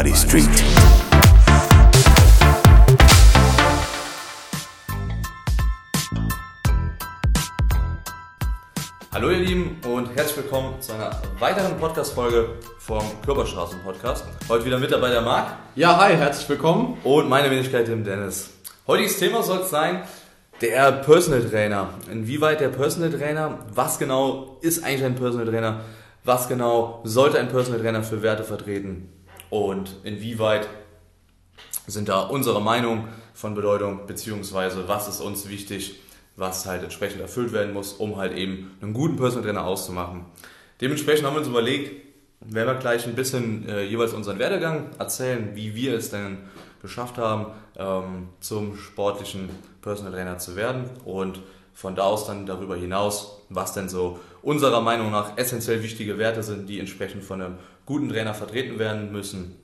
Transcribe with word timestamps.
Body 0.00 0.14
Street. 0.16 0.48
Hallo 9.12 9.28
ihr 9.28 9.40
Lieben 9.40 9.76
und 9.86 10.16
herzlich 10.16 10.38
willkommen 10.38 10.80
zu 10.80 10.94
einer 10.94 11.20
weiteren 11.38 11.76
Podcast-Folge 11.76 12.48
vom 12.78 13.02
Körperstraßen-Podcast. 13.26 14.24
Heute 14.48 14.64
wieder 14.64 14.78
mit 14.78 14.90
dabei 14.90 15.10
der 15.10 15.20
Marc. 15.20 15.48
Ja, 15.74 15.98
hi, 15.98 16.14
herzlich 16.14 16.48
willkommen. 16.48 16.96
Und 17.04 17.28
meine 17.28 17.50
Wenigkeit, 17.50 17.86
dem 17.86 18.02
Dennis. 18.02 18.54
Heutiges 18.86 19.18
Thema 19.18 19.42
soll 19.42 19.58
es 19.58 19.68
sein, 19.68 20.04
der 20.62 20.92
Personal 20.92 21.44
Trainer. 21.44 21.90
Inwieweit 22.10 22.60
der 22.60 22.70
Personal 22.70 23.10
Trainer, 23.10 23.58
was 23.74 23.98
genau 23.98 24.56
ist 24.62 24.82
eigentlich 24.82 25.04
ein 25.04 25.16
Personal 25.16 25.46
Trainer, 25.46 25.80
was 26.24 26.48
genau 26.48 27.02
sollte 27.04 27.38
ein 27.38 27.48
Personal 27.48 27.80
Trainer 27.82 28.02
für 28.02 28.22
Werte 28.22 28.44
vertreten 28.44 29.19
und 29.50 29.96
inwieweit 30.04 30.68
sind 31.86 32.08
da 32.08 32.20
unsere 32.20 32.62
Meinung 32.62 33.08
von 33.34 33.54
Bedeutung, 33.54 34.06
beziehungsweise 34.06 34.88
was 34.88 35.08
ist 35.08 35.20
uns 35.20 35.48
wichtig, 35.48 36.00
was 36.36 36.66
halt 36.66 36.82
entsprechend 36.82 37.20
erfüllt 37.20 37.52
werden 37.52 37.72
muss, 37.72 37.92
um 37.92 38.16
halt 38.16 38.32
eben 38.34 38.76
einen 38.80 38.94
guten 38.94 39.16
Personal 39.16 39.44
Trainer 39.44 39.64
auszumachen. 39.64 40.24
Dementsprechend 40.80 41.26
haben 41.26 41.34
wir 41.34 41.40
uns 41.40 41.48
überlegt, 41.48 42.06
werden 42.40 42.68
wir 42.68 42.74
gleich 42.76 43.06
ein 43.06 43.14
bisschen 43.14 43.68
äh, 43.68 43.82
jeweils 43.82 44.14
unseren 44.14 44.38
Werdegang 44.38 44.90
erzählen, 44.98 45.50
wie 45.54 45.74
wir 45.74 45.94
es 45.94 46.10
denn 46.10 46.38
geschafft 46.80 47.18
haben, 47.18 47.46
ähm, 47.76 48.28
zum 48.40 48.76
sportlichen 48.76 49.50
Personal 49.82 50.12
Trainer 50.12 50.38
zu 50.38 50.56
werden 50.56 50.88
und 51.04 51.40
von 51.74 51.94
da 51.94 52.04
aus 52.04 52.26
dann 52.26 52.46
darüber 52.46 52.76
hinaus, 52.76 53.42
was 53.48 53.72
denn 53.74 53.88
so 53.88 54.18
unserer 54.42 54.80
Meinung 54.80 55.10
nach 55.10 55.36
essentiell 55.36 55.82
wichtige 55.82 56.18
Werte 56.18 56.42
sind, 56.42 56.68
die 56.68 56.78
entsprechend 56.78 57.24
von 57.24 57.42
einem 57.42 57.58
guten 57.86 58.08
Trainer 58.08 58.34
vertreten 58.34 58.78
werden 58.78 59.12
müssen. 59.12 59.56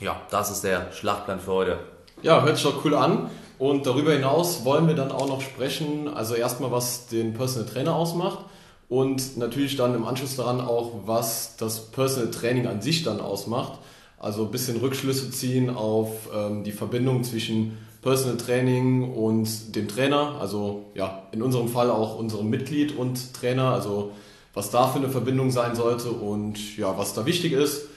Ja, 0.00 0.20
das 0.30 0.50
ist 0.50 0.62
der 0.64 0.92
Schlachtplan 0.92 1.40
für 1.40 1.52
heute. 1.52 1.78
Ja, 2.22 2.42
hört 2.42 2.56
sich 2.56 2.64
doch 2.64 2.84
cool 2.84 2.94
an. 2.94 3.30
Und 3.58 3.86
darüber 3.86 4.12
hinaus 4.12 4.64
wollen 4.64 4.86
wir 4.86 4.94
dann 4.94 5.10
auch 5.10 5.28
noch 5.28 5.40
sprechen, 5.40 6.08
also 6.08 6.34
erstmal, 6.34 6.70
was 6.70 7.06
den 7.06 7.32
Personal 7.32 7.68
Trainer 7.68 7.94
ausmacht 7.94 8.44
und 8.88 9.38
natürlich 9.38 9.76
dann 9.76 9.94
im 9.94 10.04
Anschluss 10.04 10.36
daran 10.36 10.60
auch, 10.60 10.92
was 11.06 11.56
das 11.56 11.86
Personal 11.86 12.30
Training 12.30 12.66
an 12.66 12.82
sich 12.82 13.02
dann 13.02 13.20
ausmacht. 13.20 13.78
Also 14.18 14.44
ein 14.44 14.50
bisschen 14.50 14.78
Rückschlüsse 14.78 15.30
ziehen 15.30 15.70
auf 15.70 16.28
ähm, 16.34 16.64
die 16.64 16.72
Verbindung 16.72 17.24
zwischen 17.24 17.78
Personal 18.06 18.36
Training 18.36 19.14
und 19.14 19.74
dem 19.74 19.88
Trainer. 19.88 20.36
Also 20.40 20.84
ja, 20.94 21.24
in 21.32 21.42
unserem 21.42 21.68
Fall 21.68 21.90
auch 21.90 22.16
unserem 22.16 22.48
Mitglied 22.48 22.96
und 22.96 23.34
Trainer. 23.34 23.72
Also 23.72 24.12
was 24.54 24.70
da 24.70 24.86
für 24.86 25.00
eine 25.00 25.08
Verbindung 25.08 25.50
sein 25.50 25.74
sollte 25.74 26.10
und 26.10 26.76
ja, 26.76 26.96
was 26.96 27.14
da 27.14 27.26
wichtig 27.26 27.52
ist. 27.52 27.88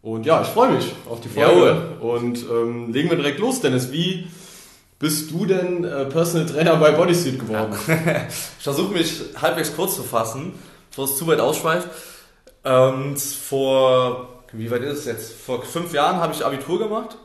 Und 0.00 0.26
ja, 0.26 0.40
ich 0.42 0.46
freue 0.46 0.70
mich 0.70 0.92
auf 1.10 1.20
die 1.20 1.28
Folge. 1.28 1.50
Jawohl. 1.50 1.96
Und 2.00 2.46
ähm, 2.48 2.92
legen 2.92 3.10
wir 3.10 3.16
direkt 3.16 3.40
los, 3.40 3.60
Dennis. 3.60 3.90
Wie 3.90 4.28
bist 5.00 5.32
du 5.32 5.44
denn 5.44 5.82
äh, 5.82 6.04
Personal 6.04 6.46
Trainer 6.46 6.76
bei 6.76 6.92
Bodysuit 6.92 7.40
geworden? 7.40 7.74
ich 8.28 8.62
versuche 8.62 8.92
mich 8.92 9.20
halbwegs 9.42 9.74
kurz 9.74 9.96
zu 9.96 10.04
fassen, 10.04 10.52
bevor 10.90 11.06
es 11.06 11.16
zu 11.16 11.26
weit 11.26 11.40
ausschweift. 11.40 11.88
Ähm, 12.64 13.16
vor 13.16 14.28
wie 14.52 14.70
weit 14.70 14.82
ist 14.82 15.00
es 15.00 15.04
jetzt? 15.06 15.32
Vor 15.32 15.62
fünf 15.64 15.92
Jahren 15.92 16.18
habe 16.18 16.32
ich 16.32 16.46
Abitur 16.46 16.78
gemacht 16.78 17.18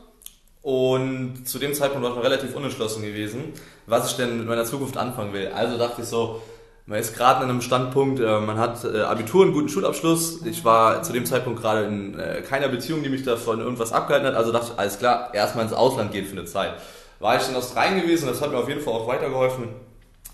und 0.64 1.46
zu 1.46 1.58
dem 1.58 1.74
Zeitpunkt 1.74 2.02
war 2.02 2.12
ich 2.12 2.16
noch 2.16 2.24
relativ 2.24 2.56
unentschlossen 2.56 3.02
gewesen, 3.02 3.52
was 3.86 4.10
ich 4.10 4.16
denn 4.16 4.38
mit 4.38 4.46
meiner 4.46 4.64
Zukunft 4.64 4.96
anfangen 4.96 5.34
will. 5.34 5.48
Also 5.48 5.76
dachte 5.76 6.00
ich 6.00 6.08
so, 6.08 6.40
man 6.86 6.98
ist 6.98 7.14
gerade 7.14 7.40
an 7.40 7.50
einem 7.50 7.60
Standpunkt, 7.60 8.18
äh, 8.18 8.40
man 8.40 8.56
hat 8.56 8.82
äh, 8.82 9.02
Abitur, 9.02 9.44
einen 9.44 9.52
guten 9.52 9.68
Schulabschluss. 9.68 10.40
Ich 10.46 10.64
war 10.64 11.02
zu 11.02 11.12
dem 11.12 11.26
Zeitpunkt 11.26 11.60
gerade 11.60 11.84
in 11.84 12.18
äh, 12.18 12.40
keiner 12.40 12.68
Beziehung, 12.68 13.02
die 13.02 13.10
mich 13.10 13.24
davon 13.24 13.60
irgendwas 13.60 13.92
abgehalten 13.92 14.26
hat. 14.26 14.36
Also 14.36 14.52
dachte 14.52 14.70
ich, 14.72 14.78
alles 14.78 14.98
klar, 14.98 15.34
erstmal 15.34 15.66
ins 15.66 15.74
Ausland 15.74 16.12
gehen 16.12 16.24
für 16.24 16.32
eine 16.32 16.46
Zeit. 16.46 16.72
War 17.20 17.36
ich 17.36 17.46
in 17.46 17.56
Australien 17.56 18.00
gewesen, 18.00 18.26
das 18.26 18.40
hat 18.40 18.50
mir 18.50 18.56
auf 18.56 18.68
jeden 18.68 18.80
Fall 18.80 18.94
auch 18.94 19.06
weitergeholfen, 19.06 19.68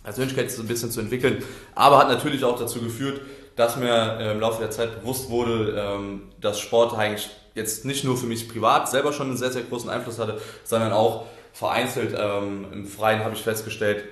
Persönlichkeit 0.04 0.52
so 0.52 0.62
ein 0.62 0.68
bisschen 0.68 0.92
zu 0.92 1.00
entwickeln. 1.00 1.42
Aber 1.74 1.98
hat 1.98 2.08
natürlich 2.08 2.44
auch 2.44 2.56
dazu 2.56 2.80
geführt, 2.80 3.20
dass 3.56 3.76
mir 3.76 4.32
im 4.32 4.38
Laufe 4.38 4.60
der 4.60 4.70
Zeit 4.70 5.00
bewusst 5.00 5.28
wurde, 5.28 5.74
ähm, 5.76 6.22
dass 6.40 6.60
Sport 6.60 6.96
eigentlich 6.96 7.30
jetzt 7.60 7.84
nicht 7.84 8.04
nur 8.04 8.16
für 8.16 8.26
mich 8.26 8.48
privat 8.48 8.88
selber 8.88 9.12
schon 9.12 9.28
einen 9.28 9.36
sehr, 9.36 9.52
sehr 9.52 9.62
großen 9.62 9.90
Einfluss 9.90 10.18
hatte, 10.18 10.40
sondern 10.64 10.92
auch 10.92 11.26
vereinzelt 11.52 12.16
ähm, 12.18 12.66
im 12.72 12.86
Freien 12.86 13.22
habe 13.24 13.34
ich 13.34 13.42
festgestellt, 13.42 14.04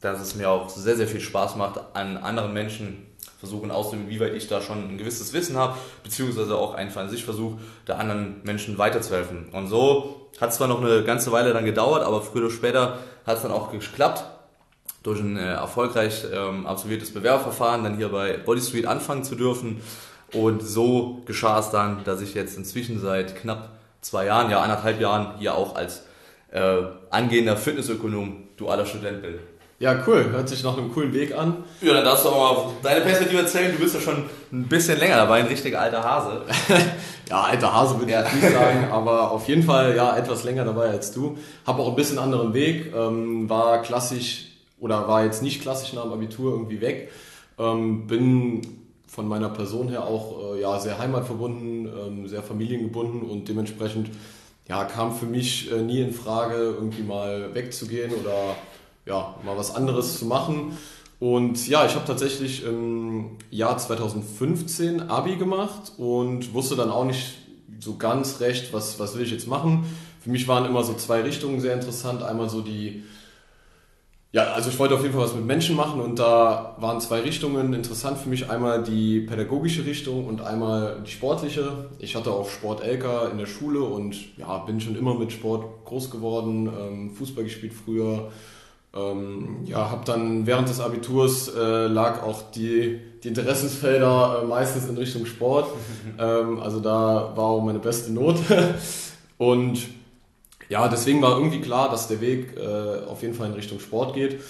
dass 0.00 0.20
es 0.20 0.34
mir 0.34 0.50
auch 0.50 0.68
sehr, 0.68 0.96
sehr 0.96 1.08
viel 1.08 1.20
Spaß 1.20 1.56
macht, 1.56 1.80
an 1.94 2.16
anderen 2.16 2.52
Menschen 2.52 3.06
versuchen 3.38 3.70
auszunehmen, 3.70 4.10
wie 4.10 4.20
weit 4.20 4.34
ich 4.34 4.48
da 4.48 4.60
schon 4.60 4.88
ein 4.88 4.98
gewisses 4.98 5.32
Wissen 5.32 5.56
habe, 5.56 5.76
beziehungsweise 6.02 6.56
auch 6.56 6.74
einfach 6.74 7.02
an 7.02 7.10
sich 7.10 7.24
versuche, 7.24 7.58
der 7.86 7.98
anderen 7.98 8.40
Menschen 8.42 8.78
weiterzuhelfen. 8.78 9.48
Und 9.52 9.68
so 9.68 10.28
hat 10.40 10.50
es 10.50 10.56
zwar 10.56 10.68
noch 10.68 10.80
eine 10.80 11.04
ganze 11.04 11.30
Weile 11.30 11.52
dann 11.52 11.64
gedauert, 11.64 12.02
aber 12.02 12.20
früher 12.20 12.46
oder 12.46 12.50
später 12.50 12.98
hat 13.26 13.36
es 13.36 13.42
dann 13.42 13.52
auch 13.52 13.70
geklappt 13.70 14.24
durch 15.02 15.20
ein 15.20 15.36
äh, 15.36 15.52
erfolgreich 15.52 16.24
ähm, 16.32 16.66
absolviertes 16.66 17.12
Bewerberverfahren 17.12 17.84
dann 17.84 17.96
hier 17.96 18.08
bei 18.08 18.36
Body 18.36 18.60
Street 18.60 18.86
anfangen 18.86 19.22
zu 19.22 19.36
dürfen. 19.36 19.80
Und 20.32 20.62
so 20.62 21.22
geschah 21.24 21.58
es 21.60 21.70
dann, 21.70 22.04
dass 22.04 22.20
ich 22.20 22.34
jetzt 22.34 22.56
inzwischen 22.56 23.00
seit 23.00 23.36
knapp 23.36 23.70
zwei 24.00 24.26
Jahren, 24.26 24.50
ja 24.50 24.60
anderthalb 24.60 25.00
Jahren 25.00 25.38
hier 25.38 25.54
auch 25.54 25.74
als 25.74 26.02
äh, 26.52 26.82
angehender 27.10 27.56
Fitnessökonom 27.56 28.48
dualer 28.56 28.86
Student 28.86 29.22
bin. 29.22 29.34
Ja, 29.80 30.02
cool. 30.08 30.30
Hört 30.32 30.48
sich 30.48 30.64
nach 30.64 30.76
einem 30.76 30.92
coolen 30.92 31.14
Weg 31.14 31.36
an. 31.36 31.64
Ja, 31.80 31.94
dann 31.94 32.04
darfst 32.04 32.24
du 32.24 32.30
auch 32.30 32.66
mal 32.66 32.72
deine 32.82 33.00
Perspektive 33.02 33.42
erzählen. 33.42 33.72
Du 33.72 33.78
bist 33.78 33.94
ja 33.94 34.00
schon 34.00 34.24
ein 34.52 34.64
bisschen 34.64 34.98
länger 34.98 35.16
dabei, 35.16 35.38
ein 35.38 35.46
richtiger 35.46 35.80
alter 35.80 36.02
Hase. 36.02 36.42
ja, 37.30 37.42
alter 37.42 37.72
Hase 37.72 37.94
würde 37.94 38.06
ich 38.06 38.10
ja. 38.10 38.22
nicht 38.22 38.52
sagen, 38.52 38.88
aber 38.90 39.30
auf 39.30 39.46
jeden 39.46 39.62
Fall 39.62 39.94
ja 39.94 40.16
etwas 40.16 40.42
länger 40.42 40.64
dabei 40.64 40.88
als 40.88 41.12
du. 41.12 41.38
Hab 41.64 41.78
auch 41.78 41.90
ein 41.90 41.94
bisschen 41.94 42.18
anderen 42.18 42.54
Weg. 42.54 42.92
Ähm, 42.92 43.48
war 43.48 43.80
klassisch 43.82 44.46
oder 44.80 45.06
war 45.06 45.24
jetzt 45.24 45.42
nicht 45.44 45.62
klassisch 45.62 45.92
nach 45.92 46.02
dem 46.02 46.12
Abitur 46.12 46.52
irgendwie 46.52 46.80
weg. 46.80 47.12
Ähm, 47.56 48.08
bin 48.08 48.62
von 49.08 49.26
meiner 49.26 49.48
Person 49.48 49.88
her 49.88 50.04
auch 50.04 50.54
äh, 50.54 50.60
ja, 50.60 50.78
sehr 50.78 50.98
heimatverbunden, 50.98 51.86
ähm, 51.86 52.28
sehr 52.28 52.42
familiengebunden 52.42 53.22
und 53.22 53.48
dementsprechend 53.48 54.10
ja, 54.68 54.84
kam 54.84 55.14
für 55.14 55.26
mich 55.26 55.72
äh, 55.72 55.82
nie 55.82 56.00
in 56.00 56.12
Frage, 56.12 56.54
irgendwie 56.54 57.02
mal 57.02 57.54
wegzugehen 57.54 58.12
oder 58.12 58.54
ja, 59.06 59.34
mal 59.44 59.56
was 59.56 59.74
anderes 59.74 60.18
zu 60.18 60.26
machen. 60.26 60.76
Und 61.18 61.66
ja, 61.66 61.84
ich 61.86 61.94
habe 61.94 62.04
tatsächlich 62.04 62.64
im 62.64 63.38
Jahr 63.50 63.76
2015 63.76 65.08
Abi 65.08 65.36
gemacht 65.36 65.92
und 65.96 66.54
wusste 66.54 66.76
dann 66.76 66.90
auch 66.90 67.04
nicht 67.04 67.38
so 67.80 67.96
ganz 67.96 68.40
recht, 68.40 68.72
was, 68.72 69.00
was 69.00 69.16
will 69.16 69.24
ich 69.24 69.32
jetzt 69.32 69.48
machen. 69.48 69.84
Für 70.20 70.30
mich 70.30 70.46
waren 70.46 70.64
immer 70.66 70.84
so 70.84 70.94
zwei 70.94 71.22
Richtungen 71.22 71.60
sehr 71.60 71.74
interessant. 71.74 72.22
Einmal 72.22 72.48
so 72.48 72.60
die 72.60 73.02
ja, 74.30 74.52
also 74.52 74.68
ich 74.68 74.78
wollte 74.78 74.94
auf 74.94 75.02
jeden 75.02 75.14
Fall 75.14 75.24
was 75.24 75.34
mit 75.34 75.46
Menschen 75.46 75.74
machen 75.74 76.00
und 76.00 76.18
da 76.18 76.76
waren 76.78 77.00
zwei 77.00 77.20
Richtungen 77.20 77.72
interessant 77.72 78.18
für 78.18 78.28
mich. 78.28 78.50
Einmal 78.50 78.82
die 78.82 79.20
pädagogische 79.20 79.86
Richtung 79.86 80.26
und 80.26 80.42
einmal 80.42 81.02
die 81.06 81.10
sportliche. 81.10 81.86
Ich 81.98 82.14
hatte 82.14 82.30
auch 82.30 82.50
Sport 82.50 82.84
LK 82.84 83.32
in 83.32 83.38
der 83.38 83.46
Schule 83.46 83.80
und 83.80 84.36
ja, 84.36 84.58
bin 84.58 84.82
schon 84.82 84.96
immer 84.96 85.14
mit 85.14 85.32
Sport 85.32 85.84
groß 85.86 86.10
geworden, 86.10 86.66
ähm, 86.66 87.10
Fußball 87.10 87.44
gespielt 87.44 87.72
früher. 87.72 88.30
Ähm, 88.94 89.60
ja, 89.64 89.90
habe 89.90 90.04
dann 90.04 90.46
während 90.46 90.68
des 90.68 90.80
Abiturs 90.80 91.48
äh, 91.54 91.86
lag 91.86 92.22
auch 92.22 92.50
die, 92.50 93.00
die 93.22 93.28
Interessensfelder 93.28 94.42
äh, 94.42 94.46
meistens 94.46 94.88
in 94.88 94.98
Richtung 94.98 95.24
Sport. 95.24 95.68
ähm, 96.18 96.60
also 96.60 96.80
da 96.80 97.32
war 97.34 97.44
auch 97.44 97.62
meine 97.62 97.78
beste 97.78 98.12
Note. 98.12 98.74
und 99.38 99.78
ja, 100.68 100.88
deswegen 100.88 101.22
war 101.22 101.36
irgendwie 101.36 101.60
klar, 101.60 101.90
dass 101.90 102.08
der 102.08 102.20
Weg 102.20 102.56
äh, 102.56 103.06
auf 103.06 103.22
jeden 103.22 103.34
Fall 103.34 103.48
in 103.48 103.54
Richtung 103.54 103.80
Sport 103.80 104.14
geht. 104.14 104.40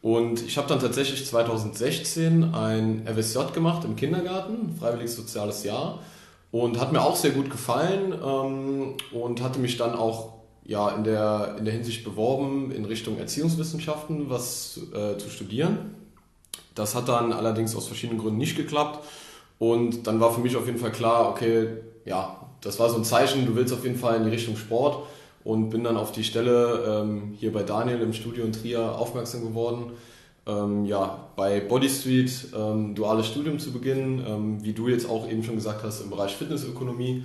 Und 0.00 0.42
ich 0.42 0.56
habe 0.58 0.68
dann 0.68 0.80
tatsächlich 0.80 1.26
2016 1.26 2.54
ein 2.54 3.06
FSJ 3.06 3.52
gemacht 3.52 3.84
im 3.84 3.96
Kindergarten, 3.96 4.76
freiwilliges 4.78 5.16
soziales 5.16 5.64
Jahr. 5.64 6.00
Und 6.50 6.80
hat 6.80 6.92
mir 6.92 7.02
auch 7.02 7.16
sehr 7.16 7.32
gut 7.32 7.50
gefallen 7.50 8.14
ähm, 8.24 8.94
und 9.12 9.42
hatte 9.42 9.58
mich 9.58 9.76
dann 9.76 9.94
auch 9.94 10.32
ja, 10.64 10.88
in, 10.90 11.04
der, 11.04 11.56
in 11.58 11.64
der 11.64 11.74
Hinsicht 11.74 12.04
beworben, 12.04 12.72
in 12.72 12.84
Richtung 12.84 13.18
Erziehungswissenschaften 13.18 14.30
was 14.30 14.80
äh, 14.94 15.18
zu 15.18 15.28
studieren. 15.28 15.94
Das 16.74 16.94
hat 16.94 17.08
dann 17.08 17.32
allerdings 17.32 17.76
aus 17.76 17.86
verschiedenen 17.86 18.20
Gründen 18.20 18.38
nicht 18.38 18.56
geklappt. 18.56 19.04
Und 19.58 20.06
dann 20.06 20.20
war 20.20 20.32
für 20.32 20.40
mich 20.40 20.56
auf 20.56 20.66
jeden 20.66 20.78
Fall 20.78 20.92
klar, 20.92 21.28
okay, 21.28 21.68
ja, 22.04 22.36
das 22.60 22.78
war 22.78 22.88
so 22.88 22.96
ein 22.96 23.04
Zeichen, 23.04 23.46
du 23.46 23.54
willst 23.54 23.74
auf 23.74 23.84
jeden 23.84 23.98
Fall 23.98 24.16
in 24.16 24.24
die 24.24 24.30
Richtung 24.30 24.56
Sport 24.56 25.06
und 25.48 25.70
bin 25.70 25.82
dann 25.82 25.96
auf 25.96 26.12
die 26.12 26.24
Stelle 26.24 26.84
ähm, 26.86 27.34
hier 27.40 27.50
bei 27.54 27.62
Daniel 27.62 28.02
im 28.02 28.12
Studio 28.12 28.44
in 28.44 28.52
Trier 28.52 28.98
aufmerksam 28.98 29.40
geworden. 29.40 29.92
Ähm, 30.46 30.84
ja, 30.84 31.26
bei 31.36 31.60
Body 31.60 31.88
Street 31.88 32.30
ähm, 32.54 32.94
duales 32.94 33.28
Studium 33.28 33.58
zu 33.58 33.72
beginnen, 33.72 34.22
ähm, 34.28 34.62
wie 34.62 34.74
du 34.74 34.88
jetzt 34.88 35.08
auch 35.08 35.26
eben 35.26 35.42
schon 35.42 35.54
gesagt 35.54 35.82
hast, 35.84 36.02
im 36.02 36.10
Bereich 36.10 36.36
Fitnessökonomie. 36.36 37.24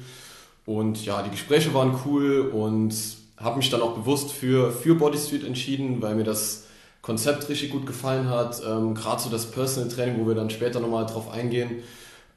Und 0.66 1.04
ja, 1.04 1.22
die 1.22 1.32
Gespräche 1.32 1.74
waren 1.74 2.00
cool 2.06 2.50
und 2.54 2.96
habe 3.36 3.58
mich 3.58 3.70
dann 3.70 3.82
auch 3.82 3.94
bewusst 3.94 4.32
für, 4.32 4.72
für 4.72 4.96
Body 4.96 5.18
Street 5.18 5.44
entschieden, 5.44 6.02
weil 6.02 6.16
mir 6.16 6.24
das 6.24 6.68
Konzept 7.02 7.50
richtig 7.50 7.72
gut 7.72 7.86
gefallen 7.86 8.30
hat. 8.30 8.62
Ähm, 8.66 8.96
Gerade 8.96 9.22
so 9.22 9.30
das 9.30 9.52
Personal 9.52 9.90
Training, 9.90 10.22
wo 10.22 10.30
wir 10.30 10.36
dann 10.36 10.50
später 10.50 10.80
nochmal 10.80 11.06
drauf 11.08 11.30
eingehen. 11.30 11.84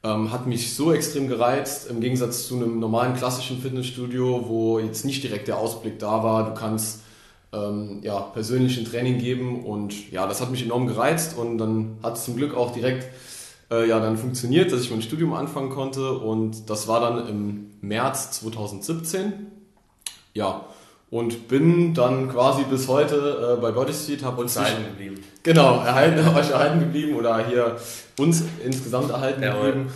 Ähm, 0.03 0.31
hat 0.31 0.47
mich 0.47 0.73
so 0.75 0.93
extrem 0.93 1.27
gereizt, 1.27 1.89
im 1.89 2.01
Gegensatz 2.01 2.47
zu 2.47 2.55
einem 2.55 2.79
normalen 2.79 3.15
klassischen 3.15 3.59
Fitnessstudio, 3.59 4.45
wo 4.47 4.79
jetzt 4.79 5.05
nicht 5.05 5.23
direkt 5.23 5.47
der 5.47 5.57
Ausblick 5.57 5.99
da 5.99 6.23
war. 6.23 6.45
Du 6.45 6.53
kannst 6.53 7.01
ähm, 7.51 7.99
ja, 8.03 8.19
persönlich 8.19 8.77
ein 8.77 8.85
Training 8.85 9.17
geben 9.17 9.65
und 9.65 10.11
ja, 10.11 10.27
das 10.27 10.41
hat 10.41 10.51
mich 10.51 10.63
enorm 10.63 10.87
gereizt 10.87 11.37
und 11.37 11.57
dann 11.57 11.97
hat 12.03 12.17
es 12.17 12.25
zum 12.25 12.35
Glück 12.35 12.55
auch 12.55 12.71
direkt 12.71 13.07
äh, 13.71 13.87
ja, 13.87 13.99
dann 13.99 14.17
funktioniert, 14.17 14.71
dass 14.71 14.81
ich 14.81 14.91
mein 14.91 15.01
Studium 15.01 15.33
anfangen 15.33 15.69
konnte 15.69 16.17
und 16.17 16.69
das 16.69 16.87
war 16.87 17.01
dann 17.01 17.27
im 17.27 17.71
März 17.81 18.31
2017. 18.39 19.33
Ja, 20.33 20.65
und 21.09 21.47
bin 21.47 21.93
dann 21.93 22.29
quasi 22.29 22.63
bis 22.63 22.87
heute 22.87 23.55
äh, 23.57 23.61
bei 23.61 23.71
Bodyseed. 23.71 24.23
Hab 24.23 24.37
uns 24.37 24.55
erhalten 24.55 24.85
geblieben. 24.85 25.23
Genau, 25.43 25.79
erhalten, 25.79 26.19
euch 26.37 26.49
erhalten 26.49 26.79
geblieben 26.79 27.15
oder 27.15 27.47
hier 27.47 27.77
uns 28.17 28.43
insgesamt 28.63 29.11
erhalten 29.11 29.41
ja, 29.41 29.53
geblieben. 29.53 29.89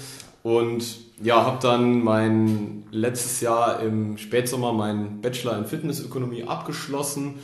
Und 0.44 0.84
ja, 1.22 1.46
habe 1.46 1.60
dann 1.62 2.02
mein 2.02 2.84
letztes 2.92 3.42
Jahr 3.42 3.82
im 3.82 4.18
Spätsommer 4.18 4.74
meinen 4.74 5.22
Bachelor 5.22 5.58
in 5.58 5.66
Fitnessökonomie 5.66 6.44
abgeschlossen 6.44 7.40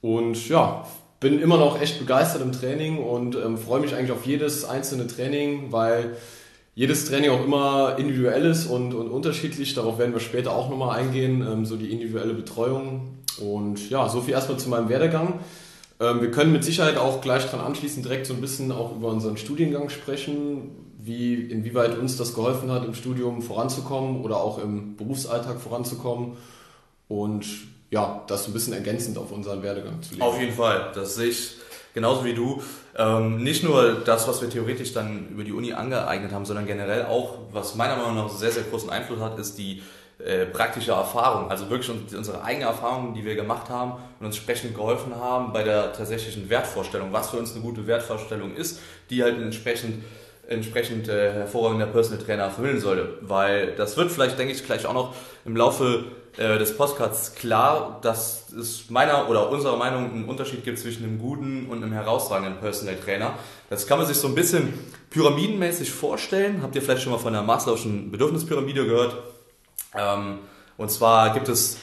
und 0.00 0.48
ja, 0.48 0.86
bin 1.20 1.38
immer 1.38 1.58
noch 1.58 1.80
echt 1.80 1.98
begeistert 1.98 2.40
im 2.40 2.52
Training 2.52 2.98
und 2.98 3.36
ähm, 3.36 3.58
freue 3.58 3.80
mich 3.80 3.94
eigentlich 3.94 4.12
auf 4.12 4.24
jedes 4.24 4.64
einzelne 4.64 5.06
Training, 5.06 5.70
weil 5.70 6.16
jedes 6.80 7.04
Training 7.04 7.28
auch 7.28 7.44
immer 7.44 7.96
individuell 7.98 8.46
ist 8.46 8.64
und, 8.64 8.94
und 8.94 9.10
unterschiedlich. 9.10 9.74
Darauf 9.74 9.98
werden 9.98 10.14
wir 10.14 10.20
später 10.20 10.54
auch 10.54 10.70
nochmal 10.70 10.98
eingehen, 10.98 11.46
ähm, 11.46 11.66
so 11.66 11.76
die 11.76 11.92
individuelle 11.92 12.32
Betreuung. 12.32 13.18
Und 13.38 13.90
ja, 13.90 14.08
so 14.08 14.22
viel 14.22 14.32
erstmal 14.32 14.58
zu 14.58 14.70
meinem 14.70 14.88
Werdegang. 14.88 15.40
Ähm, 16.00 16.22
wir 16.22 16.30
können 16.30 16.52
mit 16.52 16.64
Sicherheit 16.64 16.96
auch 16.96 17.20
gleich 17.20 17.44
dran 17.44 17.60
anschließen, 17.60 18.02
direkt 18.02 18.24
so 18.24 18.32
ein 18.32 18.40
bisschen 18.40 18.72
auch 18.72 18.96
über 18.96 19.08
unseren 19.08 19.36
Studiengang 19.36 19.90
sprechen, 19.90 20.70
wie, 20.96 21.34
inwieweit 21.34 21.98
uns 21.98 22.16
das 22.16 22.32
geholfen 22.32 22.70
hat, 22.70 22.86
im 22.86 22.94
Studium 22.94 23.42
voranzukommen 23.42 24.24
oder 24.24 24.38
auch 24.38 24.56
im 24.56 24.96
Berufsalltag 24.96 25.60
voranzukommen. 25.60 26.38
Und 27.08 27.44
ja, 27.90 28.24
das 28.26 28.46
ein 28.46 28.54
bisschen 28.54 28.72
ergänzend 28.72 29.18
auf 29.18 29.32
unseren 29.32 29.62
Werdegang 29.62 30.00
zu 30.00 30.12
legen. 30.12 30.22
Auf 30.22 30.40
jeden 30.40 30.54
Fall, 30.54 30.92
das 30.94 31.16
sehe 31.16 31.28
ich 31.28 31.59
genauso 31.94 32.24
wie 32.24 32.34
du. 32.34 32.62
Ähm, 32.96 33.42
nicht 33.42 33.62
nur 33.62 34.02
das, 34.04 34.28
was 34.28 34.42
wir 34.42 34.50
theoretisch 34.50 34.92
dann 34.92 35.28
über 35.30 35.44
die 35.44 35.52
Uni 35.52 35.72
angeeignet 35.72 36.32
haben, 36.32 36.44
sondern 36.44 36.66
generell 36.66 37.06
auch, 37.06 37.38
was 37.52 37.74
meiner 37.74 37.96
Meinung 37.96 38.16
nach 38.16 38.28
sehr, 38.28 38.50
sehr 38.50 38.64
großen 38.64 38.90
Einfluss 38.90 39.20
hat, 39.20 39.38
ist 39.38 39.58
die 39.58 39.82
äh, 40.24 40.44
praktische 40.44 40.92
Erfahrung. 40.92 41.50
Also 41.50 41.70
wirklich 41.70 41.90
unsere 42.14 42.44
eigene 42.44 42.66
Erfahrung, 42.66 43.14
die 43.14 43.24
wir 43.24 43.36
gemacht 43.36 43.70
haben 43.70 43.92
und 44.18 44.26
uns 44.26 44.36
entsprechend 44.36 44.74
geholfen 44.74 45.14
haben 45.16 45.52
bei 45.52 45.62
der 45.62 45.92
tatsächlichen 45.92 46.50
Wertvorstellung, 46.50 47.12
was 47.12 47.30
für 47.30 47.38
uns 47.38 47.52
eine 47.52 47.62
gute 47.62 47.86
Wertvorstellung 47.86 48.54
ist, 48.54 48.80
die 49.08 49.22
halt 49.22 49.40
entsprechend 49.40 50.04
entsprechend 50.50 51.08
äh, 51.08 51.32
hervorragender 51.32 51.86
Personal 51.86 52.22
Trainer 52.22 52.50
vermitteln 52.50 52.80
sollte. 52.80 53.18
Weil 53.22 53.74
das 53.76 53.96
wird 53.96 54.10
vielleicht, 54.10 54.38
denke 54.38 54.52
ich, 54.52 54.64
gleich 54.66 54.84
auch 54.84 54.92
noch 54.92 55.14
im 55.44 55.56
Laufe 55.56 56.04
äh, 56.36 56.58
des 56.58 56.76
Podcasts 56.76 57.36
klar, 57.36 58.00
dass 58.02 58.50
es 58.52 58.90
meiner 58.90 59.30
oder 59.30 59.48
unserer 59.48 59.76
Meinung 59.76 60.10
einen 60.10 60.24
Unterschied 60.24 60.64
gibt 60.64 60.78
zwischen 60.78 61.04
einem 61.04 61.20
guten 61.20 61.66
und 61.66 61.82
einem 61.82 61.92
herausragenden 61.92 62.58
Personal 62.58 62.96
Trainer. 62.96 63.34
Das 63.70 63.86
kann 63.86 63.98
man 63.98 64.08
sich 64.08 64.16
so 64.16 64.26
ein 64.26 64.34
bisschen 64.34 64.74
pyramidenmäßig 65.10 65.90
vorstellen. 65.92 66.62
Habt 66.62 66.74
ihr 66.74 66.82
vielleicht 66.82 67.02
schon 67.02 67.12
mal 67.12 67.18
von 67.18 67.32
der 67.32 67.42
Maslow'schen 67.42 68.10
Bedürfnispyramide 68.10 68.86
gehört? 68.86 69.16
Ähm, 69.96 70.40
und 70.76 70.90
zwar 70.90 71.32
gibt 71.32 71.48
es 71.48 71.78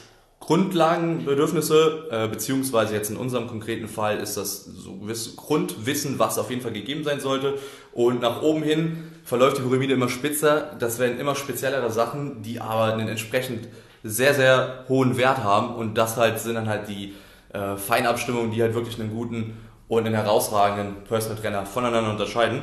Grundlagenbedürfnisse, 0.48 2.08
äh, 2.10 2.28
beziehungsweise 2.30 2.94
jetzt 2.94 3.10
in 3.10 3.18
unserem 3.18 3.48
konkreten 3.48 3.90
Fall 3.90 4.18
ist 4.18 4.38
das 4.38 4.64
so 4.64 4.98
Grundwissen, 5.36 6.20
was 6.20 6.40
auf 6.40 6.50
jeden 6.50 6.62
Fall 6.62 6.72
gegeben 6.72 7.04
sein 7.04 7.20
sollte. 7.20 7.56
Und 7.92 8.22
nach 8.22 8.42
oben 8.42 8.64
hin 8.64 9.12
verläuft 9.26 9.58
die 9.58 9.62
Pyramide 9.62 9.94
immer 9.94 10.08
spitzer. 10.08 10.72
Das 10.80 11.00
werden 11.00 11.20
immer 11.20 11.36
speziellere 11.36 11.92
Sachen, 11.92 12.44
die 12.44 12.62
aber 12.62 12.94
einen 12.94 13.10
entsprechend 13.10 13.68
sehr, 14.04 14.34
sehr 14.34 14.86
hohen 14.88 15.18
Wert 15.18 15.44
haben 15.44 15.76
und 15.76 15.98
das 15.98 16.16
halt 16.16 16.40
sind 16.40 16.56
dann 16.56 16.70
halt 16.70 16.88
die 16.88 17.14
äh, 17.52 17.76
Feinabstimmungen, 17.76 18.52
die 18.52 18.62
halt 18.62 18.74
wirklich 18.74 18.98
einen 19.02 19.14
guten 19.14 19.58
und 19.90 20.06
einen 20.06 20.16
herausragenden 20.16 21.04
Personal 21.04 21.38
Trainer 21.42 21.66
voneinander 21.66 22.10
unterscheiden. 22.10 22.62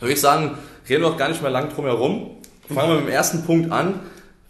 Würde 0.00 0.14
ich 0.14 0.20
sagen, 0.20 0.56
reden 0.88 1.02
wir 1.02 1.10
auch 1.10 1.18
gar 1.18 1.28
nicht 1.28 1.42
mehr 1.42 1.50
lang 1.50 1.68
drum 1.68 1.84
herum. 1.84 2.38
Fangen 2.72 2.88
wir 2.88 2.96
mit 2.96 3.04
dem 3.08 3.12
ersten 3.12 3.44
Punkt 3.44 3.70
an, 3.70 4.00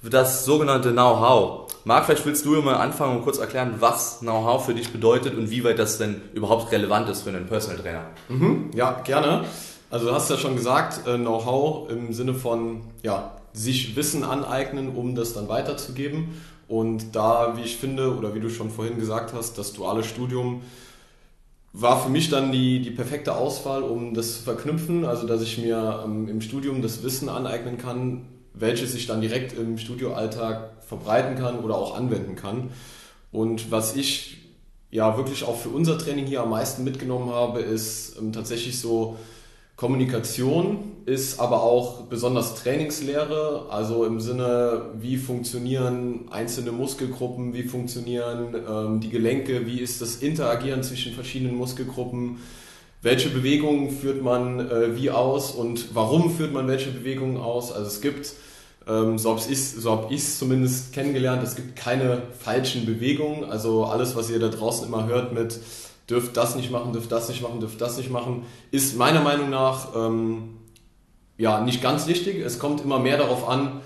das 0.03 0.45
sogenannte 0.45 0.93
Know-how. 0.93 1.62
Marc, 1.85 2.07
vielleicht 2.07 2.25
willst 2.27 2.45
du 2.45 2.63
mal 2.63 2.77
anfangen 2.77 3.17
und 3.17 3.25
kurz 3.25 3.39
erklären, 3.39 3.75
was 3.81 4.21
Know-how 4.21 4.65
für 4.65 4.75
dich 4.75 4.91
bedeutet 4.91 5.37
und 5.37 5.51
wie 5.51 5.65
weit 5.65 5.79
das 5.79 5.99
denn 5.99 6.21
überhaupt 6.33 6.71
relevant 6.71 7.09
ist 7.09 7.23
für 7.23 7.31
einen 7.31 7.47
Personal 7.47 7.79
Trainer. 7.79 8.05
Mhm, 8.29 8.71
ja, 8.75 9.01
gerne. 9.05 9.45
Also 9.91 10.07
du 10.07 10.13
hast 10.13 10.31
ja 10.31 10.37
schon 10.37 10.55
gesagt, 10.55 11.07
äh, 11.07 11.19
Know-how 11.19 11.91
im 11.91 12.13
Sinne 12.13 12.35
von 12.35 12.83
ja, 13.03 13.33
sich 13.53 13.97
Wissen 13.97 14.23
aneignen, 14.23 14.95
um 14.95 15.15
das 15.15 15.35
dann 15.35 15.49
weiterzugeben. 15.49 16.29
Und 16.69 17.17
da, 17.17 17.55
wie 17.57 17.63
ich 17.63 17.77
finde, 17.77 18.17
oder 18.17 18.35
wie 18.35 18.41
du 18.41 18.49
schon 18.49 18.71
vorhin 18.71 18.99
gesagt 18.99 19.35
hast, 19.35 19.59
das 19.59 19.73
duale 19.73 20.05
Studium 20.05 20.63
war 21.73 22.03
für 22.03 22.11
mich 22.11 22.31
dann 22.31 22.53
die, 22.53 22.81
die 22.81 22.91
perfekte 22.91 23.35
Auswahl, 23.35 23.83
um 23.83 24.15
das 24.15 24.37
zu 24.37 24.43
verknüpfen. 24.45 25.05
Also, 25.05 25.27
dass 25.27 25.43
ich 25.43 25.59
mir 25.59 26.03
ähm, 26.05 26.29
im 26.29 26.41
Studium 26.41 26.81
das 26.81 27.03
Wissen 27.03 27.29
aneignen 27.29 27.77
kann, 27.77 28.27
welches 28.55 28.95
ich 28.95 29.07
dann 29.07 29.21
direkt 29.21 29.57
im 29.57 29.79
Studioalltag 29.79 30.83
verbreiten 30.87 31.37
kann 31.37 31.61
oder 31.61 31.77
auch 31.77 31.97
anwenden 31.97 32.37
kann. 32.37 32.71
Und 33.31 33.71
was 33.71 33.97
ich 33.97 34.39
ja 34.91 35.17
wirklich 35.17 35.45
auch 35.45 35.57
für 35.57 35.71
unser 35.71 35.99
Training 35.99 36.27
hier 36.27 36.43
am 36.43 36.51
meisten 36.51 36.85
mitgenommen 36.85 37.31
habe, 37.31 37.61
ist 37.61 38.17
ähm, 38.19 38.33
tatsächlich 38.33 38.79
so 38.79 39.17
Kommunikation 39.77 40.93
ist 41.07 41.41
aber 41.41 41.63
auch 41.63 42.03
besonders 42.03 42.55
Trainingslehre, 42.55 43.67
also 43.71 44.05
im 44.05 44.21
Sinne, 44.21 44.91
wie 45.01 45.17
funktionieren 45.17 46.29
einzelne 46.31 46.71
Muskelgruppen, 46.71 47.53
wie 47.55 47.65
funktionieren 47.65 48.55
ähm, 48.69 49.01
die 49.01 49.09
Gelenke, 49.09 49.67
wie 49.67 49.81
ist 49.81 50.01
das 50.01 50.17
Interagieren 50.17 50.85
zwischen 50.85 51.15
verschiedenen 51.15 51.57
Muskelgruppen, 51.57 52.39
welche 53.03 53.29
Bewegungen 53.29 53.91
führt 53.91 54.23
man 54.23 54.61
äh, 54.61 54.97
wie 54.97 55.11
aus 55.11 55.51
und 55.51 55.95
warum 55.95 56.35
führt 56.35 56.53
man 56.53 56.69
welche 56.69 56.91
Bewegungen 56.91 57.37
aus. 57.37 57.73
Also 57.73 57.89
es 57.89 58.01
gibt, 58.01 58.33
ähm, 58.89 59.19
so 59.19 59.31
habe 59.31 59.41
ich 59.41 59.51
es 59.51 59.75
so 59.77 60.09
zumindest 60.39 60.93
kennengelernt, 60.93 61.43
es 61.43 61.57
gibt 61.57 61.77
keine 61.77 62.23
falschen 62.39 62.87
Bewegungen. 62.87 63.45
Also 63.45 63.85
alles, 63.85 64.15
was 64.15 64.31
ihr 64.31 64.39
da 64.39 64.49
draußen 64.49 64.87
immer 64.87 65.07
hört 65.07 65.33
mit 65.33 65.59
dürft 66.09 66.37
das 66.37 66.57
nicht 66.57 66.71
machen, 66.71 66.93
dürft 66.93 67.11
das 67.11 67.29
nicht 67.29 67.43
machen, 67.43 67.61
dürft 67.61 67.81
das 67.81 67.97
nicht 67.97 68.11
machen, 68.11 68.45
ist 68.71 68.97
meiner 68.97 69.23
Meinung 69.23 69.51
nach 69.51 69.95
ähm, 69.97 70.59
ja 71.39 71.61
nicht 71.61 71.83
ganz 71.83 72.07
richtig. 72.07 72.39
Es 72.41 72.59
kommt 72.59 72.83
immer 72.83 72.99
mehr 72.99 73.19
darauf 73.19 73.49
an, 73.49 73.81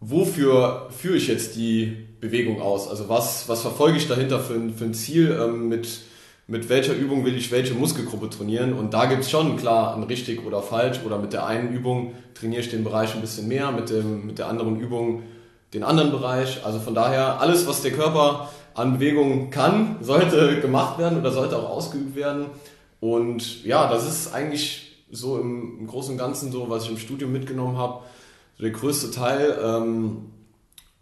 wofür 0.00 0.88
führe 0.96 1.16
ich 1.16 1.28
jetzt 1.28 1.56
die 1.56 1.96
Bewegung 2.20 2.60
aus? 2.60 2.88
Also 2.88 3.08
was, 3.08 3.48
was 3.48 3.62
verfolge 3.62 3.96
ich 3.98 4.08
dahinter 4.08 4.40
für 4.40 4.54
ein, 4.54 4.74
für 4.74 4.84
ein 4.84 4.94
Ziel? 4.94 5.38
Ähm, 5.40 5.68
mit, 5.68 6.00
mit 6.48 6.68
welcher 6.68 6.94
Übung 6.94 7.24
will 7.24 7.36
ich 7.36 7.50
welche 7.50 7.74
Muskelgruppe 7.74 8.30
trainieren? 8.30 8.72
Und 8.72 8.94
da 8.94 9.06
gibt 9.06 9.22
es 9.22 9.30
schon 9.30 9.56
klar 9.56 9.96
ein 9.96 10.04
richtig 10.04 10.46
oder 10.46 10.62
falsch. 10.62 11.00
Oder 11.04 11.18
mit 11.18 11.32
der 11.32 11.46
einen 11.46 11.72
Übung 11.72 12.14
trainiere 12.34 12.60
ich 12.60 12.70
den 12.70 12.84
Bereich 12.84 13.14
ein 13.14 13.20
bisschen 13.20 13.48
mehr, 13.48 13.72
mit, 13.72 13.90
dem, 13.90 14.26
mit 14.26 14.38
der 14.38 14.48
anderen 14.48 14.78
Übung 14.78 15.22
den 15.74 15.82
anderen 15.82 16.12
Bereich. 16.12 16.64
Also 16.64 16.78
von 16.78 16.94
daher, 16.94 17.40
alles, 17.40 17.66
was 17.66 17.82
der 17.82 17.90
Körper 17.90 18.48
an 18.74 18.94
Bewegungen 18.94 19.50
kann, 19.50 19.96
sollte 20.00 20.60
gemacht 20.60 20.98
werden 20.98 21.18
oder 21.18 21.32
sollte 21.32 21.56
auch 21.56 21.70
ausgeübt 21.70 22.14
werden. 22.14 22.46
Und 23.00 23.64
ja, 23.64 23.90
das 23.90 24.08
ist 24.08 24.32
eigentlich 24.32 25.04
so 25.10 25.38
im, 25.38 25.80
im 25.80 25.86
Großen 25.86 26.12
und 26.12 26.18
Ganzen 26.18 26.52
so, 26.52 26.70
was 26.70 26.84
ich 26.84 26.90
im 26.90 26.98
Studium 26.98 27.32
mitgenommen 27.32 27.76
habe. 27.76 28.04
So 28.56 28.62
der 28.62 28.72
größte 28.72 29.10
Teil, 29.10 29.58
ähm, 29.62 30.30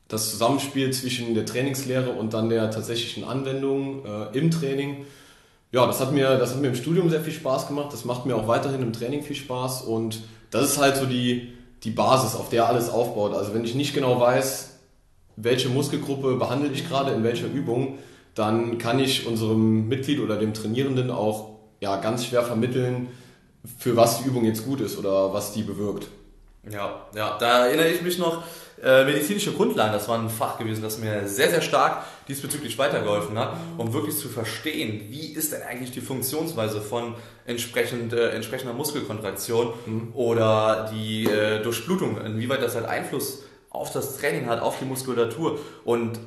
das 0.09 0.31
Zusammenspiel 0.31 0.91
zwischen 0.93 1.35
der 1.35 1.47
Trainingslehre 1.47 2.11
und 2.11 2.33
dann 2.35 2.49
der 2.49 2.71
tatsächlichen 2.71 3.25
Anwendung 3.25 4.05
äh, 4.05 4.39
im 4.39 4.51
Training. 4.51 5.05
Ja, 5.75 5.89
das 5.89 5.99
hat, 5.99 6.13
mir, 6.13 6.39
das 6.39 6.53
hat 6.53 6.61
mir 6.61 6.69
im 6.69 6.77
Studium 6.77 7.11
sehr 7.11 7.21
viel 7.21 7.33
Spaß 7.33 7.67
gemacht. 7.67 7.93
Das 7.93 8.05
macht 8.05 8.27
mir 8.27 8.37
auch 8.37 8.47
weiterhin 8.47 8.81
im 8.81 8.93
Training 8.93 9.25
viel 9.25 9.35
Spaß. 9.35 9.83
Und 9.83 10.23
das 10.53 10.67
ist 10.71 10.79
halt 10.79 10.95
so 10.95 11.05
die, 11.05 11.53
die 11.83 11.91
Basis, 11.91 12.37
auf 12.37 12.49
der 12.49 12.69
alles 12.69 12.89
aufbaut. 12.89 13.35
Also 13.35 13.55
wenn 13.55 13.65
ich 13.65 13.75
nicht 13.75 13.93
genau 13.93 14.21
weiß, 14.21 14.79
welche 15.35 15.69
Muskelgruppe 15.69 16.37
behandle 16.37 16.71
ich 16.71 16.89
gerade 16.89 17.11
in 17.11 17.25
welcher 17.25 17.49
Übung, 17.49 17.99
dann 18.37 18.79
kann 18.79 19.01
ich 19.01 19.27
unserem 19.27 19.89
Mitglied 19.89 20.21
oder 20.21 20.37
dem 20.37 20.55
Trainierenden 20.55 21.11
auch 21.11 21.57
ja, 21.81 21.97
ganz 21.97 22.25
schwer 22.25 22.45
vermitteln, 22.45 23.09
für 23.77 23.97
was 23.97 24.23
die 24.23 24.29
Übung 24.29 24.45
jetzt 24.45 24.65
gut 24.65 24.81
ist 24.81 24.97
oder 24.97 25.35
was 25.35 25.55
die 25.55 25.65
bewirkt. 25.65 26.07
Ja, 26.71 27.05
ja, 27.17 27.37
da 27.41 27.67
erinnere 27.67 27.89
ich 27.89 28.01
mich 28.01 28.19
noch, 28.19 28.45
äh, 28.83 29.05
medizinische 29.05 29.53
Grundlagen, 29.53 29.93
das 29.93 30.09
war 30.09 30.19
ein 30.19 30.29
Fach 30.29 30.59
gewesen, 30.59 30.83
das 30.83 30.99
mir 30.99 31.27
sehr, 31.29 31.51
sehr 31.51 31.61
stark 31.61 32.05
diesbezüglich 32.29 32.77
weitergeholfen 32.77 33.39
hat, 33.39 33.57
um 33.79 33.93
wirklich 33.93 34.17
zu 34.17 34.29
verstehen, 34.29 35.07
wie 35.11 35.33
ist 35.33 35.53
denn 35.53 35.63
eigentlich 35.63 35.93
die 35.93 36.01
Funktionsweise 36.01 36.81
von 36.81 37.15
entsprechend, 37.47 38.13
äh, 38.13 38.31
entsprechender 38.31 38.75
Muskelkontraktion 38.75 39.73
mhm. 39.87 40.11
oder 40.15 40.91
die 40.93 41.25
äh, 41.25 41.63
Durchblutung, 41.63 42.21
inwieweit 42.25 42.63
das 42.63 42.75
halt 42.75 42.87
Einfluss 42.87 43.45
auf 43.71 43.93
das 43.93 44.19
Training 44.19 44.47
hat, 44.47 44.61
auf 44.61 44.79
die 44.79 44.85
Muskulatur 44.85 45.59
und 45.85 46.19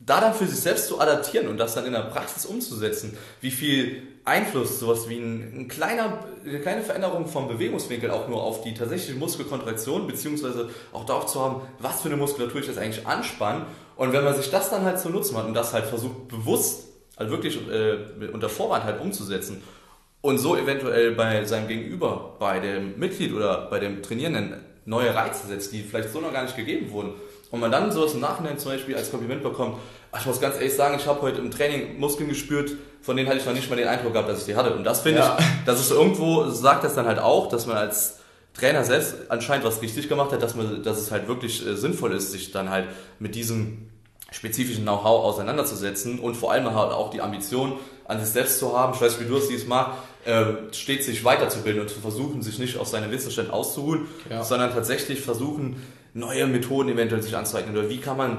da 0.00 0.20
dann 0.20 0.34
für 0.34 0.46
sich 0.46 0.60
selbst 0.60 0.88
zu 0.88 1.00
adaptieren 1.00 1.48
und 1.48 1.58
das 1.58 1.74
dann 1.74 1.86
in 1.86 1.92
der 1.92 2.00
Praxis 2.00 2.44
umzusetzen, 2.44 3.16
wie 3.40 3.50
viel 3.50 4.02
Einfluss 4.24 4.80
sowas 4.80 5.08
wie 5.08 5.18
ein, 5.18 5.52
ein 5.54 5.68
kleiner, 5.68 6.24
eine 6.44 6.60
kleine 6.60 6.82
Veränderung 6.82 7.26
vom 7.26 7.46
Bewegungswinkel 7.46 8.10
auch 8.10 8.26
nur 8.28 8.42
auf 8.42 8.62
die 8.62 8.72
tatsächliche 8.72 9.18
Muskelkontraktion, 9.18 10.06
beziehungsweise 10.06 10.70
auch 10.92 11.04
darauf 11.04 11.26
zu 11.26 11.40
haben, 11.40 11.60
was 11.78 12.00
für 12.00 12.08
eine 12.08 12.16
Muskulatur 12.16 12.60
ich 12.60 12.66
jetzt 12.66 12.78
eigentlich 12.78 13.06
anspanne. 13.06 13.66
Und 13.96 14.12
wenn 14.12 14.24
man 14.24 14.34
sich 14.34 14.50
das 14.50 14.70
dann 14.70 14.84
halt 14.84 14.98
zu 14.98 15.10
nutzen 15.10 15.36
hat 15.36 15.46
und 15.46 15.54
das 15.54 15.74
halt 15.74 15.84
versucht 15.84 16.28
bewusst, 16.28 16.88
halt 17.18 17.30
wirklich 17.30 17.58
äh, 17.68 18.28
unter 18.32 18.48
Vorwand 18.48 18.84
halt 18.84 19.00
umzusetzen 19.00 19.62
und 20.22 20.38
so 20.38 20.56
eventuell 20.56 21.12
bei 21.12 21.44
seinem 21.44 21.68
Gegenüber, 21.68 22.36
bei 22.38 22.60
dem 22.60 22.98
Mitglied 22.98 23.34
oder 23.34 23.68
bei 23.68 23.78
dem 23.78 24.02
Trainierenden 24.02 24.54
neue 24.86 25.14
Reize 25.14 25.46
setzt, 25.46 25.72
die 25.72 25.82
vielleicht 25.82 26.10
so 26.10 26.20
noch 26.20 26.32
gar 26.32 26.44
nicht 26.44 26.56
gegeben 26.56 26.90
wurden. 26.90 27.12
Und 27.50 27.60
man 27.60 27.70
dann 27.70 27.92
sowas 27.92 28.14
im 28.14 28.20
Nachhinein 28.20 28.58
zum 28.58 28.72
Beispiel 28.72 28.96
als 28.96 29.10
Kompliment 29.10 29.42
bekommt, 29.42 29.76
ich 30.18 30.26
muss 30.26 30.40
ganz 30.40 30.56
ehrlich 30.56 30.74
sagen, 30.74 30.96
ich 30.98 31.06
habe 31.06 31.20
heute 31.22 31.40
im 31.40 31.50
Training 31.50 32.00
Muskeln 32.00 32.28
gespürt, 32.28 32.72
von 33.04 33.16
denen 33.16 33.28
hatte 33.28 33.38
ich 33.38 33.44
noch 33.44 33.52
nicht 33.52 33.68
mal 33.68 33.76
den 33.76 33.86
Eindruck 33.86 34.14
gehabt, 34.14 34.30
dass 34.30 34.40
ich 34.40 34.46
die 34.46 34.56
hatte. 34.56 34.74
Und 34.74 34.84
das 34.84 35.02
finde 35.02 35.20
ja. 35.20 35.36
ich, 35.38 35.44
das 35.66 35.78
ist 35.78 35.90
irgendwo, 35.90 36.48
sagt 36.48 36.84
das 36.84 36.94
dann 36.94 37.06
halt 37.06 37.18
auch, 37.18 37.48
dass 37.50 37.66
man 37.66 37.76
als 37.76 38.18
Trainer 38.54 38.82
selbst 38.82 39.16
anscheinend 39.28 39.66
was 39.66 39.82
richtig 39.82 40.08
gemacht 40.08 40.32
hat, 40.32 40.42
dass, 40.42 40.54
man, 40.54 40.82
dass 40.82 40.98
es 40.98 41.10
halt 41.10 41.28
wirklich 41.28 41.66
äh, 41.66 41.76
sinnvoll 41.76 42.14
ist, 42.14 42.32
sich 42.32 42.50
dann 42.50 42.70
halt 42.70 42.86
mit 43.18 43.34
diesem 43.34 43.90
spezifischen 44.30 44.84
Know-how 44.84 45.24
auseinanderzusetzen 45.24 46.18
und 46.18 46.34
vor 46.34 46.52
allem 46.52 46.64
halt 46.64 46.92
auch 46.92 47.10
die 47.10 47.20
Ambition 47.20 47.74
an 48.06 48.20
sich 48.20 48.30
selbst 48.30 48.58
zu 48.58 48.76
haben. 48.76 48.94
Ich 48.94 49.00
weiß, 49.00 49.20
wie 49.20 49.24
du 49.24 49.36
es 49.36 49.48
siehst, 49.48 49.68
Marc, 49.68 49.92
äh, 50.24 50.44
stets 50.72 51.06
sich 51.06 51.24
weiterzubilden 51.24 51.82
und 51.82 51.90
zu 51.90 52.00
versuchen, 52.00 52.42
sich 52.42 52.58
nicht 52.58 52.78
auf 52.78 52.88
seine 52.88 53.10
Wissensstand 53.10 53.50
auszuruhen, 53.50 54.06
ja. 54.30 54.42
sondern 54.42 54.72
tatsächlich 54.72 55.20
versuchen, 55.20 55.76
neue 56.14 56.46
Methoden 56.46 56.88
eventuell 56.88 57.22
sich 57.22 57.36
anzueignen 57.36 57.76
oder 57.76 57.90
wie 57.90 57.98
kann 57.98 58.16
man 58.16 58.38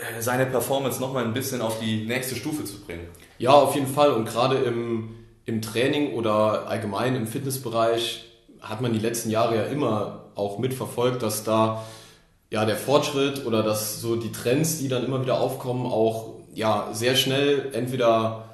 äh, 0.00 0.20
seine 0.20 0.46
Performance 0.46 1.00
nochmal 1.00 1.24
ein 1.24 1.34
bisschen 1.34 1.60
auf 1.60 1.78
die 1.78 2.04
nächste 2.04 2.34
Stufe 2.34 2.64
zu 2.64 2.80
bringen. 2.80 3.06
Ja, 3.42 3.50
auf 3.50 3.74
jeden 3.74 3.88
Fall 3.88 4.12
und 4.12 4.24
gerade 4.24 4.54
im, 4.58 5.16
im 5.46 5.62
Training 5.62 6.12
oder 6.12 6.68
allgemein 6.68 7.16
im 7.16 7.26
Fitnessbereich 7.26 8.24
hat 8.60 8.80
man 8.80 8.92
die 8.92 9.00
letzten 9.00 9.30
Jahre 9.30 9.56
ja 9.56 9.64
immer 9.64 10.26
auch 10.36 10.60
mitverfolgt, 10.60 11.24
dass 11.24 11.42
da 11.42 11.84
ja 12.50 12.64
der 12.64 12.76
Fortschritt 12.76 13.44
oder 13.44 13.64
dass 13.64 14.00
so 14.00 14.14
die 14.14 14.30
Trends, 14.30 14.78
die 14.78 14.86
dann 14.86 15.04
immer 15.04 15.22
wieder 15.22 15.40
aufkommen, 15.40 15.86
auch 15.86 16.34
ja 16.54 16.90
sehr 16.92 17.16
schnell 17.16 17.70
entweder 17.72 18.44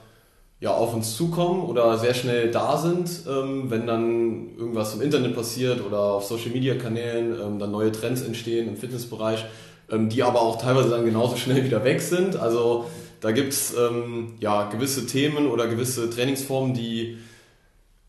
ja, 0.59 0.71
auf 0.71 0.95
uns 0.95 1.19
zukommen 1.19 1.65
oder 1.65 1.99
sehr 1.99 2.15
schnell 2.15 2.51
da 2.51 2.79
sind, 2.79 3.11
ähm, 3.29 3.71
wenn 3.71 3.87
dann 3.87 4.57
irgendwas 4.57 4.95
im 4.95 5.03
Internet 5.03 5.35
passiert 5.35 5.85
oder 5.85 6.01
auf 6.15 6.25
Social 6.25 6.51
Media 6.51 6.77
Kanälen 6.77 7.39
ähm, 7.39 7.59
dann 7.59 7.73
neue 7.73 7.93
Trends 7.93 8.23
entstehen 8.23 8.67
im 8.67 8.79
Fitnessbereich, 8.79 9.45
ähm, 9.93 10.09
die 10.09 10.23
aber 10.23 10.41
auch 10.41 10.57
teilweise 10.57 10.89
dann 10.89 11.05
genauso 11.05 11.37
schnell 11.37 11.63
wieder 11.63 11.85
weg 11.85 12.01
sind. 12.01 12.37
Also 12.37 12.87
da 13.21 13.33
gibt's 13.33 13.75
ähm, 13.79 14.35
ja 14.41 14.69
gewisse 14.69 15.07
Themen 15.07 15.47
oder 15.49 15.67
gewisse 15.67 16.11
Trainingsformen, 16.11 16.75
die 16.75 17.19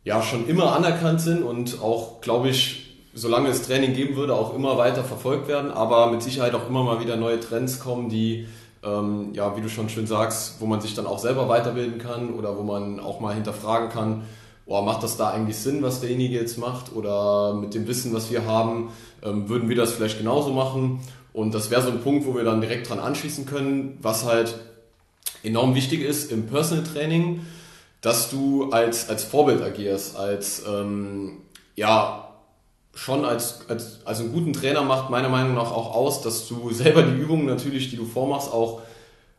ja 0.04 0.22
schon 0.22 0.48
immer 0.48 0.76
anerkannt 0.76 1.22
sind 1.22 1.44
und 1.44 1.82
auch, 1.82 2.22
glaube 2.22 2.50
ich, 2.50 2.98
solange 3.14 3.50
es 3.50 3.64
Training 3.64 3.94
geben 3.94 4.16
würde, 4.16 4.36
auch 4.36 4.56
immer 4.56 4.78
weiter 4.78 5.04
verfolgt 5.04 5.48
werden, 5.48 5.72
aber 5.72 6.12
mit 6.12 6.22
Sicherheit 6.22 6.54
auch 6.54 6.70
immer 6.70 6.84
mal 6.84 7.00
wieder 7.02 7.16
neue 7.16 7.40
Trends 7.40 7.80
kommen, 7.80 8.10
die 8.10 8.48
ähm, 8.84 9.32
ja, 9.34 9.56
wie 9.58 9.62
du 9.62 9.70
schon 9.70 9.90
schön 9.90 10.08
sagst, 10.08 10.62
wo 10.62 10.66
man 10.66 10.80
sich 10.82 10.94
dann 10.96 11.06
auch 11.06 11.20
selber 11.20 11.50
weiterbilden 11.50 12.00
kann 12.00 12.34
oder 12.34 12.58
wo 12.58 12.64
man 12.64 13.00
auch 13.00 13.20
mal 13.20 13.34
hinterfragen 13.34 13.90
kann, 13.90 14.24
oh, 14.66 14.82
macht 14.82 15.04
das 15.04 15.18
da 15.18 15.32
eigentlich 15.32 15.58
Sinn, 15.58 15.82
was 15.82 16.00
derjenige 16.00 16.36
jetzt 16.36 16.58
macht? 16.58 16.96
Oder 16.96 17.56
mit 17.56 17.74
dem 17.74 17.88
Wissen, 17.88 18.14
was 18.14 18.32
wir 18.32 18.46
haben, 18.46 18.92
ähm, 19.24 19.50
würden 19.50 19.68
wir 19.68 19.76
das 19.76 19.92
vielleicht 19.94 20.20
genauso 20.20 20.52
machen? 20.52 21.02
Und 21.34 21.54
das 21.54 21.72
wäre 21.72 21.82
so 21.82 21.90
ein 21.90 22.02
Punkt, 22.02 22.26
wo 22.26 22.36
wir 22.36 22.44
dann 22.44 22.62
direkt 22.62 22.90
dran 22.90 23.00
anschließen 23.00 23.46
können, 23.46 23.98
was 24.02 24.26
halt 24.26 24.56
enorm 25.44 25.76
wichtig 25.76 26.02
ist 26.02 26.32
im 26.32 26.48
Personal 26.48 26.84
Training, 26.84 27.46
dass 28.02 28.30
du 28.30 28.72
als, 28.72 29.10
als 29.10 29.24
Vorbild 29.24 29.62
agierst, 29.62 30.16
als 30.16 30.64
ähm, 30.68 31.40
ja, 31.76 32.30
schon 32.94 33.24
als, 33.26 33.62
als, 33.70 34.00
als 34.06 34.20
einen 34.20 34.34
guten 34.34 34.54
Trainer 34.54 34.82
macht 34.84 35.10
meiner 35.10 35.30
Meinung 35.30 35.56
nach 35.56 35.72
auch 35.72 35.96
aus, 35.96 36.22
dass 36.22 36.48
du 36.48 36.72
selber 36.72 37.04
die 37.04 37.16
Übungen 37.16 37.46
natürlich, 37.46 37.90
die 37.90 37.98
du 37.98 38.06
vormachst, 38.06 38.52
auch 38.52 38.82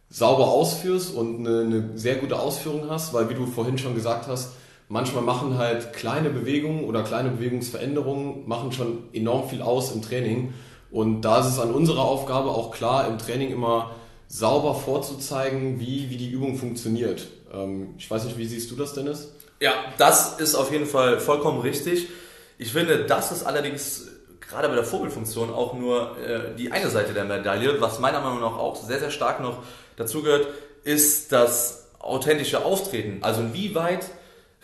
sauber 0.08 0.48
ausführst 0.48 1.14
und 1.14 1.46
eine, 1.46 1.60
eine 1.60 1.98
sehr 1.98 2.16
gute 2.16 2.38
Ausführung 2.38 2.90
hast, 2.90 3.14
weil 3.14 3.28
wie 3.30 3.34
du 3.34 3.46
vorhin 3.46 3.78
schon 3.78 3.94
gesagt 3.94 4.26
hast, 4.26 4.52
manchmal 4.88 5.22
machen 5.22 5.56
halt 5.56 5.92
kleine 5.92 6.30
Bewegungen 6.30 6.84
oder 6.84 7.02
kleine 7.02 7.30
Bewegungsveränderungen 7.30 8.48
machen 8.48 8.72
schon 8.72 9.04
enorm 9.12 9.48
viel 9.48 9.62
aus 9.62 9.92
im 9.92 10.02
Training. 10.02 10.52
Und 10.90 11.22
da 11.22 11.38
ist 11.38 11.46
es 11.46 11.60
an 11.60 11.70
unserer 11.70 12.04
Aufgabe 12.04 12.50
auch 12.50 12.72
klar, 12.72 13.06
im 13.06 13.18
Training 13.18 13.52
immer 13.52 13.92
sauber 14.30 14.76
vorzuzeigen, 14.76 15.80
wie, 15.80 16.08
wie 16.08 16.16
die 16.16 16.30
Übung 16.30 16.56
funktioniert. 16.56 17.26
Ähm, 17.52 17.94
ich 17.98 18.08
weiß 18.08 18.24
nicht, 18.24 18.38
wie 18.38 18.46
siehst 18.46 18.70
du 18.70 18.76
das, 18.76 18.94
Dennis? 18.94 19.32
Ja, 19.60 19.72
das 19.98 20.40
ist 20.40 20.54
auf 20.54 20.72
jeden 20.72 20.86
Fall 20.86 21.18
vollkommen 21.20 21.60
richtig. 21.60 22.08
Ich 22.56 22.72
finde, 22.72 23.04
das 23.04 23.32
ist 23.32 23.42
allerdings 23.42 24.08
gerade 24.40 24.68
bei 24.68 24.76
der 24.76 24.84
Vorbildfunktion 24.84 25.52
auch 25.52 25.74
nur 25.74 26.16
äh, 26.18 26.54
die 26.56 26.70
eine 26.70 26.90
Seite 26.90 27.12
der 27.12 27.24
Medaille. 27.24 27.80
Was 27.80 27.98
meiner 27.98 28.20
Meinung 28.20 28.40
nach 28.40 28.56
auch 28.56 28.76
sehr, 28.76 29.00
sehr 29.00 29.10
stark 29.10 29.40
noch 29.40 29.58
dazugehört, 29.96 30.46
ist 30.84 31.32
das 31.32 31.88
authentische 31.98 32.64
Auftreten. 32.64 33.22
Also 33.22 33.40
inwieweit 33.40 34.06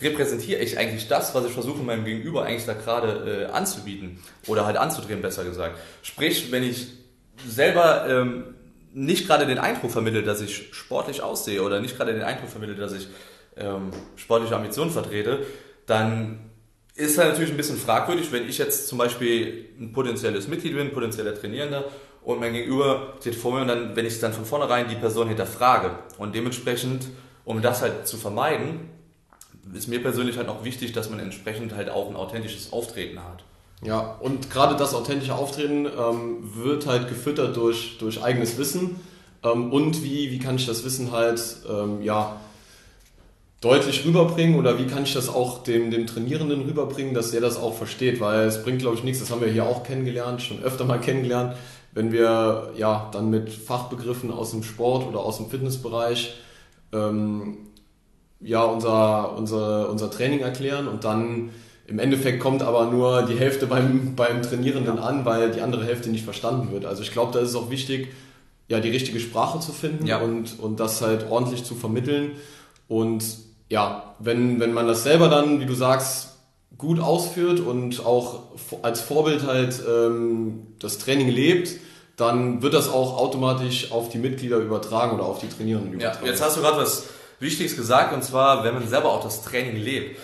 repräsentiere 0.00 0.60
ich 0.60 0.78
eigentlich 0.78 1.08
das, 1.08 1.34
was 1.34 1.44
ich 1.44 1.52
versuche 1.52 1.82
meinem 1.82 2.04
Gegenüber 2.04 2.44
eigentlich 2.44 2.66
da 2.66 2.74
gerade 2.74 3.48
äh, 3.48 3.52
anzubieten 3.52 4.22
oder 4.46 4.64
halt 4.64 4.76
anzudrehen, 4.76 5.22
besser 5.22 5.44
gesagt. 5.44 5.76
Sprich, 6.02 6.52
wenn 6.52 6.62
ich 6.62 6.88
selber 7.46 8.06
ähm, 8.08 8.55
nicht 8.96 9.26
gerade 9.26 9.44
den 9.46 9.58
Eindruck 9.58 9.90
vermittle, 9.90 10.22
dass 10.22 10.40
ich 10.40 10.68
sportlich 10.72 11.20
aussehe 11.20 11.62
oder 11.62 11.80
nicht 11.80 11.98
gerade 11.98 12.14
den 12.14 12.22
Eindruck 12.22 12.48
vermittle, 12.48 12.76
dass 12.76 12.94
ich 12.94 13.08
ähm, 13.58 13.90
sportliche 14.16 14.56
Ambitionen 14.56 14.90
vertrete, 14.90 15.44
dann 15.84 16.50
ist 16.94 17.18
halt 17.18 17.28
natürlich 17.28 17.50
ein 17.50 17.58
bisschen 17.58 17.76
fragwürdig, 17.76 18.32
wenn 18.32 18.48
ich 18.48 18.56
jetzt 18.56 18.88
zum 18.88 18.96
Beispiel 18.96 19.66
ein 19.78 19.92
potenzielles 19.92 20.48
Mitglied 20.48 20.74
bin, 20.74 20.94
potenzieller 20.94 21.34
Trainierender 21.34 21.84
und 22.22 22.40
mein 22.40 22.54
Gegenüber 22.54 23.14
steht 23.20 23.34
vor 23.34 23.52
mir 23.52 23.60
und 23.60 23.68
dann, 23.68 23.94
wenn 23.94 24.06
ich 24.06 24.18
dann 24.18 24.32
von 24.32 24.46
vornherein 24.46 24.88
die 24.88 24.94
Person 24.94 25.28
hinterfrage 25.28 25.98
und 26.16 26.34
dementsprechend, 26.34 27.08
um 27.44 27.60
das 27.60 27.82
halt 27.82 28.08
zu 28.08 28.16
vermeiden, 28.16 28.88
ist 29.74 29.88
mir 29.88 30.00
persönlich 30.00 30.38
halt 30.38 30.48
auch 30.48 30.64
wichtig, 30.64 30.92
dass 30.92 31.10
man 31.10 31.18
entsprechend 31.18 31.76
halt 31.76 31.90
auch 31.90 32.08
ein 32.08 32.16
authentisches 32.16 32.72
Auftreten 32.72 33.22
hat. 33.22 33.44
Ja, 33.82 34.16
und 34.20 34.50
gerade 34.50 34.76
das 34.76 34.94
authentische 34.94 35.34
Auftreten 35.34 35.86
ähm, 35.86 36.50
wird 36.54 36.86
halt 36.86 37.08
gefüttert 37.08 37.56
durch, 37.56 37.98
durch 37.98 38.22
eigenes 38.22 38.56
Wissen. 38.58 39.00
Ähm, 39.42 39.72
und 39.72 40.02
wie, 40.02 40.30
wie 40.30 40.38
kann 40.38 40.56
ich 40.56 40.66
das 40.66 40.84
Wissen 40.84 41.12
halt 41.12 41.40
ähm, 41.68 42.00
ja, 42.02 42.40
deutlich 43.60 44.04
rüberbringen 44.04 44.58
oder 44.58 44.78
wie 44.78 44.86
kann 44.86 45.02
ich 45.02 45.12
das 45.14 45.28
auch 45.28 45.62
dem, 45.62 45.90
dem 45.90 46.06
Trainierenden 46.06 46.62
rüberbringen, 46.62 47.14
dass 47.14 47.32
er 47.32 47.40
das 47.40 47.58
auch 47.58 47.74
versteht, 47.74 48.20
weil 48.20 48.46
es 48.46 48.62
bringt, 48.62 48.80
glaube 48.80 48.96
ich, 48.96 49.04
nichts, 49.04 49.20
das 49.20 49.30
haben 49.30 49.40
wir 49.40 49.48
hier 49.48 49.64
auch 49.64 49.82
kennengelernt, 49.82 50.42
schon 50.42 50.62
öfter 50.62 50.84
mal 50.84 51.00
kennengelernt, 51.00 51.56
wenn 51.92 52.12
wir 52.12 52.72
ja 52.76 53.08
dann 53.12 53.30
mit 53.30 53.50
Fachbegriffen 53.50 54.30
aus 54.30 54.50
dem 54.50 54.62
Sport 54.62 55.06
oder 55.06 55.20
aus 55.20 55.38
dem 55.38 55.48
Fitnessbereich 55.48 56.34
ähm, 56.92 57.58
ja 58.40 58.62
unser, 58.62 59.36
unser, 59.36 59.88
unser 59.88 60.10
Training 60.10 60.40
erklären 60.40 60.88
und 60.88 61.04
dann 61.04 61.50
im 61.86 61.98
Endeffekt 61.98 62.40
kommt 62.40 62.62
aber 62.62 62.90
nur 62.90 63.22
die 63.22 63.38
Hälfte 63.38 63.66
beim, 63.66 64.14
beim 64.16 64.42
Trainierenden 64.42 64.98
an, 64.98 65.24
weil 65.24 65.50
die 65.50 65.60
andere 65.60 65.84
Hälfte 65.84 66.08
nicht 66.10 66.24
verstanden 66.24 66.72
wird. 66.72 66.84
Also 66.84 67.02
ich 67.02 67.12
glaube, 67.12 67.32
da 67.32 67.38
ist 67.38 67.50
es 67.50 67.54
auch 67.54 67.70
wichtig, 67.70 68.08
ja, 68.68 68.80
die 68.80 68.90
richtige 68.90 69.20
Sprache 69.20 69.60
zu 69.60 69.72
finden 69.72 70.06
ja. 70.06 70.18
und, 70.18 70.58
und 70.58 70.80
das 70.80 71.00
halt 71.00 71.30
ordentlich 71.30 71.64
zu 71.64 71.74
vermitteln. 71.74 72.32
Und 72.88 73.24
ja, 73.68 74.14
wenn, 74.18 74.58
wenn 74.58 74.72
man 74.72 74.88
das 74.88 75.04
selber 75.04 75.28
dann, 75.28 75.60
wie 75.60 75.66
du 75.66 75.74
sagst, 75.74 76.36
gut 76.76 77.00
ausführt 77.00 77.60
und 77.60 78.04
auch 78.04 78.42
als 78.82 79.00
Vorbild 79.00 79.46
halt 79.46 79.80
ähm, 79.88 80.66
das 80.80 80.98
Training 80.98 81.28
lebt, 81.28 81.70
dann 82.16 82.62
wird 82.62 82.74
das 82.74 82.88
auch 82.88 83.18
automatisch 83.18 83.92
auf 83.92 84.08
die 84.08 84.18
Mitglieder 84.18 84.56
übertragen 84.56 85.14
oder 85.14 85.24
auf 85.24 85.38
die 85.38 85.48
Trainierenden 85.48 85.94
übertragen. 85.94 86.24
Ja, 86.24 86.32
jetzt 86.32 86.42
hast 86.42 86.56
du 86.56 86.60
gerade 86.60 86.78
was 86.78 87.04
Wichtiges 87.38 87.76
gesagt 87.76 88.14
und 88.14 88.24
zwar, 88.24 88.64
wenn 88.64 88.74
man 88.74 88.88
selber 88.88 89.12
auch 89.12 89.22
das 89.22 89.42
Training 89.44 89.76
lebt. 89.76 90.18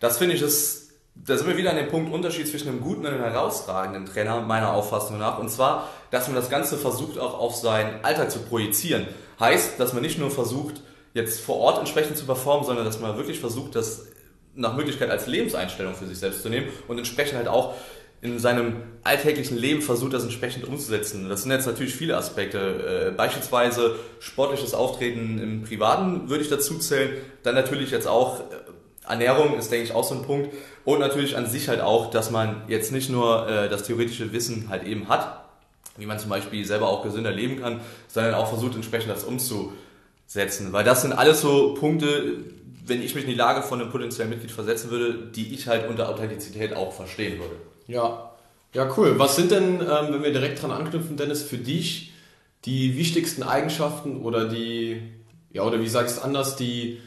Das 0.00 0.18
finde 0.18 0.34
ich 0.34 0.42
ist, 0.42 0.83
da 1.14 1.36
sind 1.36 1.46
wir 1.46 1.56
wieder 1.56 1.70
an 1.70 1.76
dem 1.76 1.88
Punkt 1.88 2.12
Unterschied 2.12 2.48
zwischen 2.48 2.68
einem 2.68 2.80
guten 2.80 3.00
und 3.00 3.06
einem 3.06 3.22
herausragenden 3.22 4.04
Trainer, 4.06 4.40
meiner 4.40 4.72
Auffassung 4.72 5.18
nach. 5.18 5.38
Und 5.38 5.48
zwar, 5.48 5.88
dass 6.10 6.26
man 6.26 6.36
das 6.36 6.50
Ganze 6.50 6.76
versucht 6.76 7.18
auch 7.18 7.38
auf 7.38 7.54
seinen 7.54 8.04
Alltag 8.04 8.30
zu 8.30 8.40
projizieren. 8.40 9.06
Heißt, 9.38 9.78
dass 9.78 9.92
man 9.92 10.02
nicht 10.02 10.18
nur 10.18 10.30
versucht, 10.30 10.82
jetzt 11.14 11.40
vor 11.40 11.56
Ort 11.58 11.78
entsprechend 11.78 12.16
zu 12.16 12.26
performen, 12.26 12.66
sondern 12.66 12.84
dass 12.84 13.00
man 13.00 13.16
wirklich 13.16 13.40
versucht, 13.40 13.76
das 13.76 14.06
nach 14.54 14.76
Möglichkeit 14.76 15.10
als 15.10 15.26
Lebenseinstellung 15.26 15.94
für 15.94 16.06
sich 16.06 16.18
selbst 16.18 16.42
zu 16.42 16.48
nehmen 16.48 16.68
und 16.88 16.98
entsprechend 16.98 17.38
halt 17.38 17.48
auch 17.48 17.74
in 18.24 18.38
seinem 18.38 18.76
alltäglichen 19.02 19.58
Leben 19.58 19.82
versucht, 19.82 20.14
das 20.14 20.22
entsprechend 20.22 20.66
umzusetzen. 20.66 21.28
Das 21.28 21.42
sind 21.42 21.52
jetzt 21.52 21.66
natürlich 21.66 21.94
viele 21.94 22.16
Aspekte. 22.16 23.08
Äh, 23.08 23.10
beispielsweise 23.10 23.96
sportliches 24.18 24.72
Auftreten 24.72 25.38
im 25.38 25.62
Privaten 25.62 26.30
würde 26.30 26.42
ich 26.42 26.48
dazu 26.48 26.78
zählen. 26.78 27.18
Dann 27.42 27.54
natürlich 27.54 27.90
jetzt 27.90 28.06
auch 28.06 28.40
äh, 28.40 28.63
Ernährung 29.08 29.56
ist, 29.58 29.70
denke 29.70 29.84
ich, 29.84 29.92
auch 29.92 30.04
so 30.04 30.14
ein 30.14 30.22
Punkt. 30.22 30.50
Und 30.84 31.00
natürlich 31.00 31.36
an 31.36 31.46
sich 31.46 31.68
halt 31.68 31.80
auch, 31.80 32.10
dass 32.10 32.30
man 32.30 32.62
jetzt 32.68 32.92
nicht 32.92 33.10
nur 33.10 33.48
äh, 33.48 33.68
das 33.68 33.82
theoretische 33.82 34.32
Wissen 34.32 34.68
halt 34.68 34.84
eben 34.84 35.08
hat, 35.08 35.44
wie 35.96 36.06
man 36.06 36.18
zum 36.18 36.30
Beispiel 36.30 36.64
selber 36.64 36.88
auch 36.88 37.02
gesünder 37.02 37.30
leben 37.30 37.60
kann, 37.60 37.80
sondern 38.08 38.34
auch 38.34 38.48
versucht, 38.48 38.74
entsprechend 38.74 39.10
das 39.10 39.24
umzu 39.24 39.72
setzen. 40.26 40.72
Weil 40.72 40.84
das 40.84 41.02
sind 41.02 41.12
alles 41.12 41.40
so 41.40 41.74
Punkte, 41.74 42.38
wenn 42.86 43.02
ich 43.02 43.14
mich 43.14 43.24
in 43.24 43.30
die 43.30 43.36
Lage 43.36 43.62
von 43.62 43.80
einem 43.80 43.90
potenziellen 43.90 44.30
Mitglied 44.30 44.50
versetzen 44.50 44.90
würde, 44.90 45.14
die 45.14 45.54
ich 45.54 45.68
halt 45.68 45.88
unter 45.88 46.08
Authentizität 46.08 46.74
auch 46.74 46.92
verstehen 46.92 47.38
würde. 47.38 47.56
Ja, 47.86 48.30
ja, 48.74 48.92
cool. 48.96 49.18
Was 49.18 49.36
sind 49.36 49.52
denn, 49.52 49.80
ähm, 49.80 50.08
wenn 50.10 50.22
wir 50.22 50.32
direkt 50.32 50.60
dran 50.60 50.72
anknüpfen, 50.72 51.16
Dennis, 51.16 51.42
für 51.42 51.58
dich 51.58 52.12
die 52.64 52.96
wichtigsten 52.96 53.42
Eigenschaften 53.42 54.22
oder 54.22 54.48
die, 54.48 55.00
ja, 55.52 55.62
oder 55.62 55.80
wie 55.80 55.88
sagst 55.88 56.18
du 56.18 56.22
anders, 56.22 56.56
die, 56.56 57.00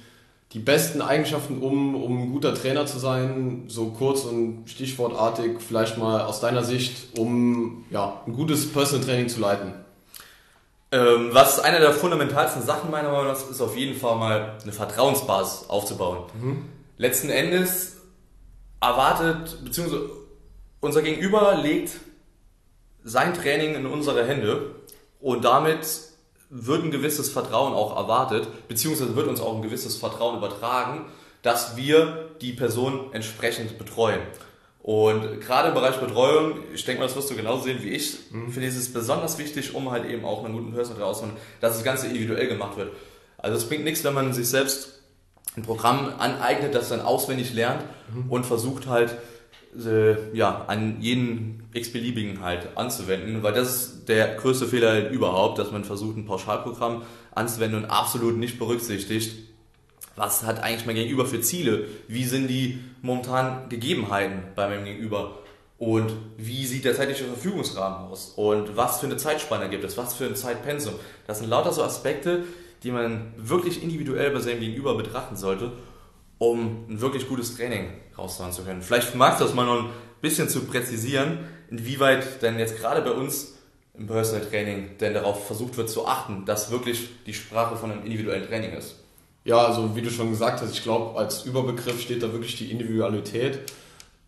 die 0.54 0.60
besten 0.60 1.02
Eigenschaften, 1.02 1.62
um, 1.62 1.96
um 1.96 2.24
ein 2.24 2.32
guter 2.32 2.56
Trainer 2.56 2.86
zu 2.86 3.00
sein, 3.00 3.66
so 3.68 3.88
kurz 3.88 4.24
und 4.24 4.64
stichwortartig, 4.68 5.60
vielleicht 5.60 5.98
mal 5.98 6.22
aus 6.22 6.40
deiner 6.40 6.64
Sicht, 6.64 7.18
um 7.18 7.86
ja, 7.90 8.22
ein 8.26 8.34
gutes 8.34 8.72
Personal 8.72 9.06
Training 9.06 9.30
zu 9.30 9.42
leiten? 9.42 9.74
Ähm, 10.92 11.30
was 11.34 11.60
eine 11.60 11.80
der 11.80 11.92
fundamentalsten 11.92 12.64
Sachen 12.64 12.90
meiner 12.90 13.12
Meinung 13.12 13.28
nach 13.28 13.34
ist, 13.34 13.52
ist 13.52 13.62
auf 13.62 13.76
jeden 13.76 14.00
Fall 14.00 14.16
mal 14.16 14.58
eine 14.64 14.72
Vertrauensbasis 14.72 15.70
aufzubauen. 15.70 16.20
Mhm. 16.42 16.66
Letzten 16.96 17.30
Endes 17.30 17.98
erwartet, 18.80 19.60
beziehungsweise 19.66 20.10
unser 20.80 21.02
Gegenüber 21.02 21.56
legt 21.62 21.92
sein 23.04 23.34
Training 23.34 23.76
in 23.76 23.86
unsere 23.86 24.26
Hände 24.26 24.76
und 25.20 25.44
damit 25.44 25.86
wird 26.50 26.84
ein 26.84 26.92
gewisses 26.92 27.30
Vertrauen 27.30 27.74
auch 27.74 27.96
erwartet, 27.96 28.48
beziehungsweise 28.68 29.16
wird 29.16 29.28
uns 29.28 29.42
auch 29.42 29.56
ein 29.56 29.62
gewisses 29.62 29.98
Vertrauen 29.98 30.38
übertragen, 30.38 31.06
dass 31.42 31.76
wir 31.76 32.30
die 32.42 32.54
Person 32.54 33.14
entsprechend 33.14 33.78
betreuen. 33.78 34.22
Und 34.82 35.42
gerade 35.42 35.70
im 35.70 35.74
Bereich 35.74 35.98
Betreuung, 35.98 36.60
ich 36.74 36.86
denke 36.86 37.02
mal, 37.02 37.08
das 37.08 37.16
wirst 37.18 37.30
du 37.30 37.36
genauso 37.36 37.64
sehen 37.64 37.80
wie 37.82 37.90
ich, 37.90 38.32
mhm. 38.32 38.52
finde 38.52 38.70
ich 38.70 38.76
es 38.76 38.92
besonders 38.94 39.38
wichtig, 39.38 39.76
um 39.76 39.92
halt 39.92 40.06
eben 40.06 40.24
auch 40.24 40.46
einen 40.46 40.54
guten 40.54 40.74
Personal 40.74 41.04
rauszuholen, 41.04 41.36
dass 41.60 41.74
das 41.74 41.84
Ganze 41.84 42.08
individuell 42.08 42.48
gemacht 42.48 42.78
wird. 42.78 42.94
Also 43.38 43.58
es 43.58 43.68
bringt 43.68 43.84
nichts, 43.84 44.04
wenn 44.06 44.14
man 44.14 44.34
sich 44.34 44.48
selbst 44.48 45.02
ein 45.58 45.64
Programm 45.64 46.14
aneignet, 46.18 46.74
das 46.74 46.90
dann 46.90 47.02
auswendig 47.02 47.54
lernt 47.54 47.84
mhm. 48.14 48.32
und 48.32 48.46
versucht 48.46 48.88
halt, 48.88 49.18
äh, 49.86 50.36
ja, 50.36 50.66
an 50.68 51.02
jeden 51.02 51.64
x-beliebigen 51.74 52.42
halt 52.42 52.76
anzuwenden, 52.76 53.44
weil 53.44 53.54
das 53.54 53.70
ist 53.70 54.10
der 54.10 54.36
größte 54.36 54.68
Fehler 54.68 54.92
halt 54.92 55.12
überhaupt, 55.12 55.60
dass 55.60 55.72
man 55.72 55.84
versucht, 55.84 56.18
ein 56.18 56.26
Pauschalprogramm 56.26 57.04
anzuwenden 57.36 57.84
und 57.84 57.90
absolut 57.90 58.38
nicht 58.38 58.58
berücksichtigt, 58.58 59.36
was 60.16 60.44
hat 60.44 60.64
eigentlich 60.64 60.88
mein 60.88 60.96
Gegenüber 60.96 61.26
für 61.26 61.42
Ziele, 61.42 61.86
wie 62.08 62.24
sind 62.24 62.48
die 62.48 62.80
momentanen 63.02 63.70
Gegebenheiten 63.70 64.42
bei 64.56 64.68
meinem 64.68 64.86
Gegenüber? 64.86 65.38
Und 65.78 66.12
wie 66.38 66.66
sieht 66.66 66.86
der 66.86 66.96
zeitliche 66.96 67.26
Verfügungsrahmen 67.26 68.10
aus? 68.10 68.34
Und 68.36 68.76
was 68.76 69.00
für 69.00 69.06
eine 69.06 69.18
Zeitspanne 69.18 69.70
gibt 69.70 69.84
es, 69.84 69.96
was 69.96 70.16
für 70.16 70.26
ein 70.26 70.36
Zeitpensum. 70.36 70.96
Das 71.28 71.38
sind 71.38 71.50
lauter 71.50 71.72
so 71.72 71.84
Aspekte, 71.84 72.46
die 72.82 72.90
man 72.90 73.34
wirklich 73.38 73.84
individuell 73.84 74.32
bei 74.32 74.40
seinem 74.40 74.60
Gegenüber 74.60 74.98
betrachten 74.98 75.36
sollte, 75.36 75.72
um 76.38 76.86
ein 76.90 77.02
wirklich 77.02 77.28
gutes 77.28 77.56
Training 77.56 77.90
raushauen 78.18 78.52
zu 78.52 78.64
können. 78.64 78.82
Vielleicht 78.82 79.16
magst 79.16 79.40
du 79.40 79.46
das 79.46 79.54
mal 79.54 79.66
noch 79.66 79.86
ein 79.86 79.90
bisschen 80.22 80.50
zu 80.50 80.62
präzisieren, 80.66 81.40
inwieweit 81.70 82.42
denn 82.42 82.60
jetzt 82.60 82.78
gerade 82.78 83.02
bei 83.02 83.12
uns 83.12 83.54
im 83.98 84.08
Personal 84.08 84.46
Training 84.46 84.98
denn 85.00 85.14
darauf 85.14 85.48
versucht 85.48 85.78
wird 85.78 85.90
zu 85.90 86.08
achten, 86.08 86.46
dass 86.46 86.72
wirklich 86.72 87.10
die 87.26 87.34
Sprache 87.34 87.76
von 87.76 87.92
einem 87.92 88.04
individuellen 88.04 88.48
Training 88.48 88.74
ist. 88.74 88.96
Ja, 89.44 89.66
also 89.66 89.96
wie 89.96 90.02
du 90.02 90.10
schon 90.10 90.30
gesagt 90.30 90.62
hast, 90.62 90.74
ich 90.74 90.84
glaube, 90.84 91.18
als 91.18 91.46
Überbegriff 91.46 92.02
steht 92.02 92.22
da 92.22 92.32
wirklich 92.34 92.58
die 92.58 92.70
Individualität, 92.70 93.60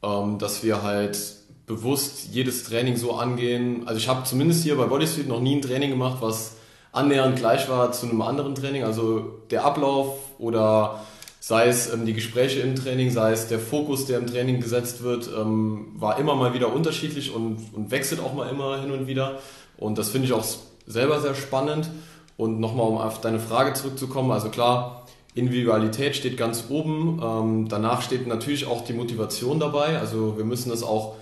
ähm, 0.01 0.39
dass 0.39 0.63
wir 0.63 0.81
halt 0.81 1.19
bewusst 1.67 2.29
jedes 2.31 2.63
Training 2.63 2.97
so 2.97 3.13
angehen. 3.13 3.83
Also 3.85 3.99
ich 3.99 4.07
habe 4.07 4.23
zumindest 4.23 4.63
hier 4.63 4.75
bei 4.75 4.85
Bodysuit 4.85 5.27
noch 5.27 5.39
nie 5.39 5.57
ein 5.57 5.61
Training 5.61 5.91
gemacht, 5.91 6.17
was 6.21 6.55
annähernd 6.91 7.35
gleich 7.35 7.69
war 7.69 7.91
zu 7.91 8.07
einem 8.07 8.21
anderen 8.21 8.55
Training. 8.55 8.83
Also 8.83 9.41
der 9.51 9.65
Ablauf 9.65 10.17
oder 10.39 11.05
sei 11.39 11.67
es 11.67 11.91
ähm, 11.93 12.05
die 12.05 12.13
Gespräche 12.13 12.59
im 12.59 12.75
Training, 12.75 13.11
sei 13.11 13.31
es 13.31 13.47
der 13.47 13.59
Fokus, 13.59 14.05
der 14.05 14.19
im 14.19 14.27
Training 14.27 14.59
gesetzt 14.61 15.03
wird, 15.03 15.29
ähm, 15.35 15.93
war 15.95 16.19
immer 16.19 16.35
mal 16.35 16.53
wieder 16.53 16.73
unterschiedlich 16.73 17.33
und, 17.33 17.57
und 17.73 17.91
wechselt 17.91 18.21
auch 18.21 18.33
mal 18.33 18.49
immer 18.49 18.81
hin 18.81 18.91
und 18.91 19.07
wieder. 19.07 19.39
Und 19.77 19.97
das 19.97 20.09
finde 20.09 20.27
ich 20.27 20.33
auch 20.33 20.45
selber 20.85 21.21
sehr 21.21 21.35
spannend. 21.35 21.89
Und 22.35 22.59
nochmal, 22.59 22.87
um 22.87 22.97
auf 22.97 23.21
deine 23.21 23.39
Frage 23.39 23.73
zurückzukommen, 23.73 24.31
also 24.31 24.49
klar, 24.49 25.05
Individualität 25.35 26.15
steht 26.15 26.37
ganz 26.37 26.65
oben. 26.69 27.21
Ähm, 27.23 27.67
danach 27.69 28.01
steht 28.01 28.27
natürlich 28.27 28.67
auch 28.67 28.83
die 28.83 28.93
Motivation 28.93 29.59
dabei. 29.59 29.99
Also 29.99 30.37
wir 30.37 30.45
müssen 30.45 30.69
das 30.69 30.83
auch 30.83 31.15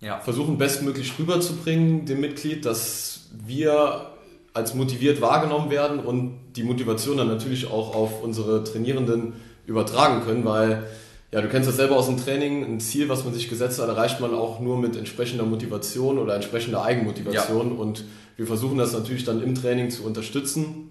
ja. 0.00 0.20
versuchen, 0.20 0.58
bestmöglich 0.58 1.18
rüberzubringen, 1.18 2.06
dem 2.06 2.20
Mitglied, 2.20 2.64
dass 2.64 3.28
wir 3.32 4.10
als 4.58 4.74
motiviert 4.74 5.20
wahrgenommen 5.20 5.70
werden 5.70 6.00
und 6.00 6.38
die 6.56 6.64
Motivation 6.64 7.16
dann 7.16 7.28
natürlich 7.28 7.70
auch 7.70 7.94
auf 7.94 8.22
unsere 8.22 8.64
Trainierenden 8.64 9.34
übertragen 9.66 10.22
können, 10.24 10.44
weil 10.44 10.84
ja, 11.32 11.40
du 11.40 11.48
kennst 11.48 11.68
das 11.68 11.76
selber 11.76 11.96
aus 11.96 12.06
dem 12.06 12.16
Training, 12.16 12.64
ein 12.64 12.80
Ziel, 12.80 13.08
was 13.08 13.24
man 13.24 13.34
sich 13.34 13.48
gesetzt 13.48 13.80
hat, 13.80 13.88
erreicht 13.88 14.20
man 14.20 14.34
auch 14.34 14.60
nur 14.60 14.78
mit 14.78 14.96
entsprechender 14.96 15.44
Motivation 15.44 16.18
oder 16.18 16.34
entsprechender 16.34 16.82
Eigenmotivation 16.82 17.74
ja. 17.74 17.80
und 17.80 18.04
wir 18.36 18.46
versuchen 18.46 18.78
das 18.78 18.92
natürlich 18.92 19.24
dann 19.24 19.42
im 19.42 19.54
Training 19.54 19.90
zu 19.90 20.04
unterstützen. 20.04 20.90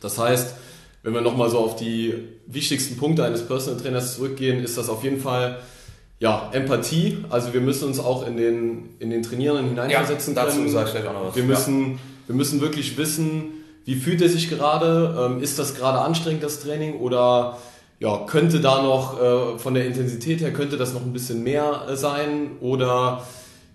Das 0.00 0.18
heißt, 0.18 0.54
wenn 1.02 1.12
wir 1.12 1.20
nochmal 1.20 1.50
so 1.50 1.58
auf 1.58 1.76
die 1.76 2.14
wichtigsten 2.46 2.96
Punkte 2.96 3.24
eines 3.24 3.46
Personal 3.46 3.80
Trainers 3.80 4.16
zurückgehen, 4.16 4.62
ist 4.62 4.78
das 4.78 4.88
auf 4.88 5.02
jeden 5.02 5.20
Fall 5.20 5.58
ja, 6.18 6.50
Empathie. 6.52 7.18
Also 7.30 7.52
wir 7.52 7.60
müssen 7.60 7.88
uns 7.88 7.98
auch 7.98 8.26
in 8.26 8.36
den, 8.36 8.90
in 8.98 9.10
den 9.10 9.22
Trainierenden 9.22 9.68
hineinversetzen 9.68 10.34
ja, 10.34 10.44
dazu 10.44 10.56
können. 10.58 10.70
Sage 10.70 10.98
ich 11.00 11.06
auch 11.06 11.12
noch 11.12 11.26
was. 11.28 11.36
Wir 11.36 11.44
müssen, 11.44 11.92
ja. 11.92 11.98
Wir 12.26 12.34
müssen 12.34 12.60
wirklich 12.60 12.96
wissen, 12.96 13.64
wie 13.84 13.96
fühlt 13.96 14.22
er 14.22 14.28
sich 14.28 14.48
gerade? 14.48 15.14
Ähm, 15.18 15.42
ist 15.42 15.58
das 15.58 15.74
gerade 15.74 16.00
anstrengend, 16.00 16.42
das 16.42 16.60
Training? 16.60 17.00
Oder 17.00 17.58
ja, 18.00 18.18
könnte 18.26 18.60
da 18.60 18.82
noch 18.82 19.20
äh, 19.20 19.58
von 19.58 19.74
der 19.74 19.86
Intensität 19.86 20.40
her, 20.40 20.52
könnte 20.52 20.76
das 20.76 20.94
noch 20.94 21.02
ein 21.02 21.12
bisschen 21.12 21.42
mehr 21.42 21.86
sein? 21.94 22.52
Oder 22.60 23.22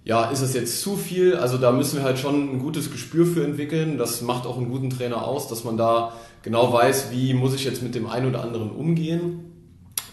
ja, 0.04 0.26
ist 0.32 0.42
es 0.42 0.54
jetzt 0.54 0.82
zu 0.82 0.98
viel? 0.98 1.36
Also 1.36 1.58
da 1.58 1.72
müssen 1.72 1.98
wir 1.98 2.04
halt 2.04 2.18
schon 2.18 2.56
ein 2.56 2.60
gutes 2.60 2.92
Gespür 2.92 3.26
für 3.26 3.44
entwickeln. 3.44 3.98
Das 3.98 4.22
macht 4.22 4.48
auch 4.48 4.58
einen 4.58 4.70
guten 4.70 4.90
Trainer 4.90 5.26
aus, 5.26 5.48
dass 5.48 5.64
man 5.64 5.78
da 5.78 6.14
genau 6.42 6.74
weiß, 6.74 7.12
wie 7.12 7.34
muss 7.34 7.54
ich 7.54 7.64
jetzt 7.64 7.84
mit 7.84 7.96
dem 7.96 8.08
einen 8.08 8.28
oder 8.28 8.42
anderen 8.42 8.72
umgehen. 8.72 9.46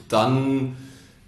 Dann 0.08 0.76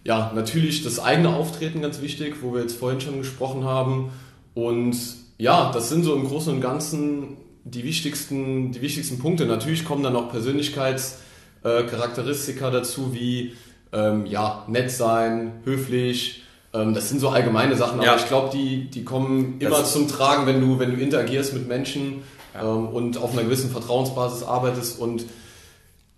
ja, 0.04 0.32
natürlich 0.34 0.84
das 0.84 0.98
eigene 1.00 1.34
Auftreten 1.34 1.82
ganz 1.82 2.00
wichtig, 2.00 2.36
wo 2.42 2.54
wir 2.54 2.62
jetzt 2.62 2.76
vorhin 2.76 3.00
schon 3.00 3.18
gesprochen 3.18 3.64
haben. 3.64 4.10
Und 4.54 4.96
ja, 5.38 5.72
das 5.72 5.88
sind 5.88 6.04
so 6.04 6.14
im 6.14 6.26
Großen 6.26 6.52
und 6.52 6.60
Ganzen 6.60 7.38
die 7.64 7.84
wichtigsten, 7.84 8.72
die 8.72 8.82
wichtigsten 8.82 9.18
Punkte. 9.18 9.46
Natürlich 9.46 9.84
kommen 9.84 10.02
dann 10.02 10.14
noch 10.14 10.30
Persönlichkeitscharakteristika 10.30 12.70
dazu, 12.70 13.14
wie 13.14 13.54
ähm, 13.92 14.26
ja, 14.26 14.64
nett 14.68 14.90
sein, 14.90 15.60
höflich. 15.64 16.42
Ähm, 16.74 16.92
das 16.94 17.08
sind 17.08 17.20
so 17.20 17.28
allgemeine 17.28 17.76
Sachen, 17.76 18.00
aber 18.00 18.06
ja. 18.06 18.16
ich 18.16 18.26
glaube, 18.26 18.50
die, 18.52 18.90
die 18.90 19.04
kommen 19.04 19.60
immer 19.60 19.84
zum 19.84 20.08
Tragen, 20.08 20.46
wenn 20.46 20.60
du, 20.60 20.78
wenn 20.78 20.90
du 20.90 20.96
interagierst 21.00 21.54
mit 21.54 21.68
Menschen 21.68 22.22
ähm, 22.60 22.88
und 22.88 23.18
auf 23.18 23.32
einer 23.32 23.44
gewissen 23.44 23.70
Vertrauensbasis 23.70 24.42
arbeitest. 24.42 24.98
Und 24.98 25.24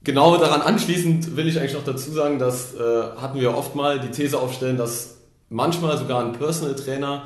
genau 0.02 0.36
daran 0.38 0.62
anschließend 0.62 1.36
will 1.36 1.46
ich 1.46 1.58
eigentlich 1.58 1.74
noch 1.74 1.84
dazu 1.84 2.10
sagen, 2.10 2.38
dass 2.38 2.74
äh, 2.74 3.02
hatten 3.20 3.40
wir 3.40 3.56
oft 3.56 3.74
mal 3.74 4.00
die 4.00 4.10
These 4.10 4.38
aufstellen, 4.38 4.76
dass 4.76 5.18
manchmal 5.48 5.98
sogar 5.98 6.24
ein 6.24 6.32
Personal 6.32 6.74
Trainer 6.74 7.24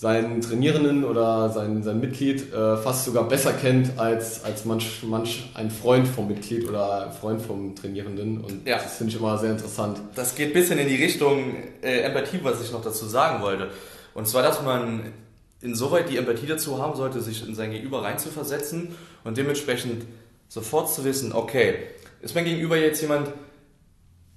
seinen 0.00 0.40
Trainierenden 0.40 1.04
oder 1.04 1.50
sein, 1.50 1.82
sein 1.82 2.00
Mitglied 2.00 2.54
äh, 2.54 2.78
fast 2.78 3.04
sogar 3.04 3.28
besser 3.28 3.52
kennt 3.52 3.98
als, 3.98 4.42
als 4.44 4.64
manch, 4.64 5.02
manch 5.02 5.50
ein 5.52 5.70
Freund 5.70 6.08
vom 6.08 6.26
Mitglied 6.26 6.66
oder 6.66 7.08
ein 7.08 7.12
Freund 7.12 7.42
vom 7.42 7.76
Trainierenden. 7.76 8.42
Und 8.42 8.66
ja. 8.66 8.78
das 8.78 8.96
finde 8.96 9.12
ich 9.12 9.20
immer 9.20 9.36
sehr 9.36 9.50
interessant. 9.50 10.00
Das 10.14 10.34
geht 10.34 10.48
ein 10.48 10.52
bisschen 10.54 10.78
in 10.78 10.88
die 10.88 10.96
Richtung 10.96 11.54
äh, 11.82 12.00
Empathie, 12.00 12.40
was 12.42 12.62
ich 12.62 12.72
noch 12.72 12.80
dazu 12.80 13.04
sagen 13.04 13.42
wollte. 13.42 13.68
Und 14.14 14.26
zwar, 14.26 14.42
dass 14.42 14.62
man 14.62 15.12
insoweit 15.60 16.08
die 16.08 16.16
Empathie 16.16 16.46
dazu 16.46 16.82
haben 16.82 16.96
sollte, 16.96 17.20
sich 17.20 17.46
in 17.46 17.54
sein 17.54 17.70
Gegenüber 17.70 18.02
reinzuversetzen 18.02 18.94
und 19.24 19.36
dementsprechend 19.36 20.06
sofort 20.48 20.90
zu 20.90 21.04
wissen, 21.04 21.34
okay, 21.34 21.74
ist 22.22 22.34
mein 22.34 22.46
Gegenüber 22.46 22.78
jetzt 22.78 23.02
jemand, 23.02 23.28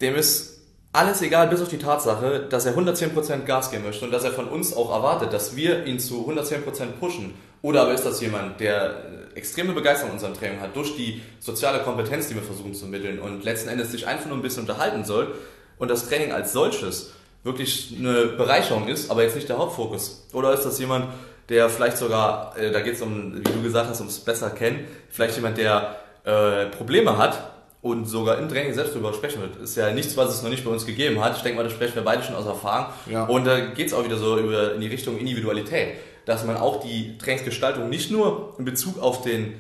dem 0.02 0.16
ist 0.18 0.63
alles 0.94 1.24
egal, 1.24 1.48
bis 1.48 1.62
auf 1.62 1.70
die 1.70 1.80
Tatsache, 1.80 2.46
dass 2.48 2.66
er 2.66 2.78
110% 2.78 3.46
Gas 3.46 3.72
geben 3.72 3.84
möchte 3.84 4.06
und 4.06 4.12
dass 4.12 4.24
er 4.24 4.32
von 4.32 4.48
uns 4.48 4.76
auch 4.76 4.92
erwartet, 4.92 5.34
dass 5.34 5.56
wir 5.56 5.86
ihn 5.86 6.00
zu 6.00 6.30
110% 6.30 6.62
pushen. 7.00 7.34
Oder 7.64 7.82
aber 7.82 7.94
ist 7.94 8.06
das 8.06 8.22
jemand, 8.22 8.60
der 8.60 8.96
extreme 9.34 9.74
Begeisterung 9.74 10.12
in 10.12 10.16
unserem 10.16 10.36
Training 10.36 10.62
hat, 10.62 10.76
durch 10.76 10.96
die 10.96 11.22
soziale 11.40 11.80
Kompetenz, 11.80 12.28
die 12.28 12.36
wir 12.36 12.44
versuchen 12.44 12.76
zu 12.76 12.86
mitteln 12.86 13.20
und 13.20 13.44
letzten 13.44 13.70
Endes 13.70 13.92
sich 13.92 14.06
einfach 14.06 14.28
nur 14.28 14.38
ein 14.38 14.44
bisschen 14.44 14.62
unterhalten 14.62 15.04
soll 15.04 15.34
und 15.80 15.90
das 15.90 16.08
Training 16.08 16.32
als 16.32 16.54
solches 16.54 17.14
wirklich 17.44 17.96
eine 17.98 18.28
Bereicherung 18.28 18.88
ist, 18.88 19.10
aber 19.10 19.24
jetzt 19.24 19.36
nicht 19.36 19.50
der 19.50 19.58
Hauptfokus? 19.58 20.28
Oder 20.32 20.54
ist 20.54 20.64
das 20.64 20.78
jemand, 20.80 21.08
der 21.50 21.70
vielleicht 21.70 21.98
sogar, 21.98 22.56
äh, 22.58 22.72
da 22.72 22.82
geht 22.82 22.96
es 22.96 23.02
um, 23.02 23.36
wie 23.38 23.42
du 23.42 23.64
gesagt 23.64 23.90
hast, 23.90 24.00
ums 24.00 24.20
besser 24.20 24.52
kennen, 24.52 24.86
vielleicht 25.10 25.36
jemand, 25.36 25.58
der 25.58 25.96
äh, 26.24 26.68
Probleme 26.68 27.18
hat 27.18 27.53
und 27.84 28.06
sogar 28.06 28.40
im 28.40 28.48
Training 28.48 28.74
selbst 28.74 28.96
darüber 28.96 29.14
sprechen 29.14 29.42
wird. 29.42 29.58
Ist 29.58 29.76
ja 29.76 29.92
nichts, 29.92 30.16
was 30.16 30.34
es 30.34 30.42
noch 30.42 30.50
nicht 30.50 30.64
bei 30.64 30.72
uns 30.72 30.86
gegeben 30.86 31.22
hat. 31.22 31.36
Ich 31.36 31.44
denke 31.44 31.58
mal, 31.58 31.64
das 31.64 31.74
sprechen 31.74 31.96
wir 31.96 32.02
beide 32.02 32.24
schon 32.24 32.34
aus 32.34 32.46
Erfahrung. 32.46 32.94
Ja. 33.12 33.26
Und 33.26 33.46
da 33.46 33.60
geht 33.60 33.88
es 33.88 33.94
auch 33.94 34.06
wieder 34.06 34.18
so 34.18 34.40
über, 34.40 34.74
in 34.74 34.80
die 34.82 34.88
Richtung 34.88 35.18
Individualität, 35.18 35.96
dass 36.26 36.46
man 36.46 36.56
auch 36.56 36.80
die 36.80 37.18
Trainingsgestaltung 37.18 37.90
nicht 37.90 38.10
nur 38.10 38.56
in 38.58 38.64
Bezug 38.64 39.00
auf 39.00 39.22
den 39.22 39.54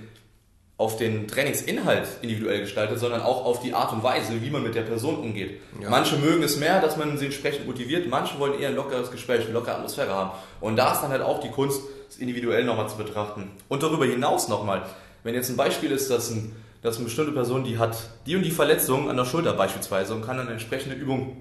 auf 0.75 0.97
den 0.97 1.27
Trainingsinhalt 1.27 2.07
individuell 2.21 2.61
gestaltet, 2.61 2.97
sondern 2.99 3.21
auch 3.21 3.45
auf 3.45 3.61
die 3.61 3.73
Art 3.73 3.93
und 3.93 4.01
Weise, 4.01 4.41
wie 4.41 4.49
man 4.49 4.63
mit 4.63 4.73
der 4.73 4.81
Person 4.81 5.17
umgeht. 5.17 5.61
Ja. 5.79 5.89
Manche 5.89 6.17
mögen 6.17 6.41
es 6.41 6.57
mehr, 6.57 6.81
dass 6.81 6.97
man 6.97 7.17
sie 7.17 7.25
entsprechend 7.25 7.67
motiviert, 7.67 8.09
manche 8.09 8.39
wollen 8.39 8.59
eher 8.59 8.69
ein 8.69 8.75
lockeres 8.75 9.11
Gespräch, 9.11 9.43
eine 9.43 9.53
lockere 9.53 9.75
Atmosphäre 9.75 10.11
haben. 10.11 10.31
Und 10.61 10.75
da 10.75 10.93
ist 10.93 11.01
dann 11.01 11.11
halt 11.11 11.21
auch 11.21 11.39
die 11.39 11.51
Kunst, 11.51 11.83
es 12.09 12.17
individuell 12.17 12.65
nochmal 12.65 12.89
zu 12.89 12.97
betrachten. 12.97 13.51
Und 13.69 13.83
darüber 13.83 14.05
hinaus 14.05 14.47
nochmal, 14.47 14.81
wenn 15.23 15.35
jetzt 15.35 15.49
ein 15.49 15.57
Beispiel 15.57 15.91
ist, 15.91 16.09
dass, 16.09 16.31
ein, 16.31 16.55
dass 16.83 16.97
eine 16.97 17.05
bestimmte 17.05 17.31
Person, 17.31 17.63
die 17.63 17.79
hat 17.79 17.97
die 18.27 18.35
und 18.35 18.43
die 18.43 18.51
Verletzung 18.51 19.09
an 19.09 19.17
der 19.17 19.25
Schulter 19.25 19.53
beispielsweise 19.53 20.13
und 20.13 20.23
kann 20.23 20.37
dann 20.37 20.47
eine 20.47 20.55
entsprechende 20.55 20.95
Übung 20.95 21.37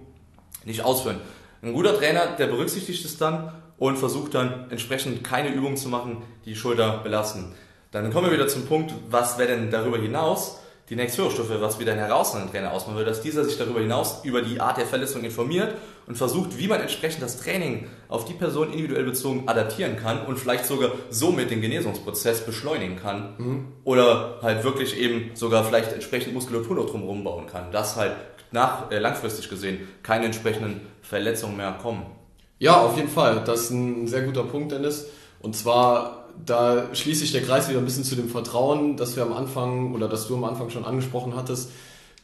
nicht 0.65 0.83
ausführen. 0.83 1.21
Ein 1.61 1.75
guter 1.75 1.97
Trainer, 1.97 2.37
der 2.39 2.47
berücksichtigt 2.47 3.05
es 3.05 3.19
dann 3.19 3.53
und 3.77 3.99
versucht 3.99 4.35
dann 4.35 4.71
entsprechend 4.71 5.25
keine 5.25 5.49
Übungen 5.49 5.77
zu 5.77 5.89
machen, 5.89 6.23
die 6.45 6.51
die 6.51 6.57
Schulter 6.57 6.99
belasten. 6.99 7.53
Dann 7.91 8.13
kommen 8.13 8.29
wir 8.29 8.33
wieder 8.33 8.49
zum 8.49 8.67
Punkt, 8.67 8.95
was 9.11 9.37
wäre 9.37 9.49
denn 9.49 9.71
darüber 9.71 9.99
hinaus 9.99 10.62
die 10.93 10.97
nächste 10.97 11.17
Führungsstufe, 11.17 11.59
was 11.63 11.81
wieder 11.81 11.93
ein 11.93 11.99
herausragender 11.99 12.53
Trainer 12.53 12.71
ausmachen 12.71 12.97
würde, 12.97 13.09
dass 13.09 13.23
dieser 13.23 13.47
sich 13.47 13.57
darüber 13.57 13.81
hinaus 13.81 14.23
über 14.25 14.43
die 14.43 14.61
Art 14.61 14.77
der 14.77 14.85
Verletzung 14.85 15.25
informiert 15.25 15.75
und 16.07 16.17
versucht, 16.17 16.59
wie 16.59 16.69
man 16.69 16.83
entsprechend 16.83 17.23
das 17.23 17.41
Training 17.41 17.87
auf 18.09 18.27
die 18.27 18.35
Person 18.35 18.71
individuell 18.71 19.05
bezogen 19.05 19.45
adaptieren 19.49 19.97
kann 19.97 20.27
und 20.27 20.39
vielleicht 20.39 20.67
sogar 20.67 20.93
somit 21.09 21.51
den 21.51 21.63
Genesungsprozess 21.63 22.45
beschleunigen 22.45 22.97
kann 22.97 23.35
mhm. 23.39 23.69
oder 23.85 24.39
halt 24.43 24.65
wirklich 24.65 25.01
eben 25.01 25.31
sogar 25.33 25.65
vielleicht 25.65 25.95
entsprechend 25.95 26.35
Muskulatur 26.35 26.77
noch 26.77 26.91
drumherum 26.91 27.25
bauen 27.25 27.47
kann, 27.47 27.73
dass 27.73 27.97
halt 27.97 28.13
nach, 28.51 28.91
äh, 28.91 28.99
langfristig 28.99 29.49
gesehen 29.49 29.89
keine 30.03 30.27
entsprechenden 30.27 30.83
Verletzungen 31.01 31.57
mehr 31.57 31.73
kommen. 31.81 32.05
Ja, 32.59 32.83
auf 32.83 32.99
jeden 32.99 33.09
Fall. 33.09 33.43
Das 33.47 33.63
ist 33.63 33.71
ein 33.71 34.09
sehr 34.09 34.25
guter 34.25 34.43
Punkt, 34.43 34.73
Dennis. 34.73 35.07
Und 35.41 35.57
zwar 35.57 36.22
da 36.45 36.95
schließt 36.95 37.21
sich 37.21 37.33
der 37.33 37.43
Kreis 37.43 37.69
wieder 37.69 37.79
ein 37.79 37.85
bisschen 37.85 38.05
zu 38.05 38.17
dem 38.17 38.29
Vertrauen, 38.29 38.97
das 38.97 39.17
wir 39.17 39.23
am 39.23 39.33
Anfang 39.33 39.95
oder 39.95 40.09
das 40.09 40.29
du 40.29 40.37
am 40.37 40.45
Anfang 40.45 40.71
schon 40.71 40.85
angesprochen 40.85 41.35
hattest, 41.37 41.71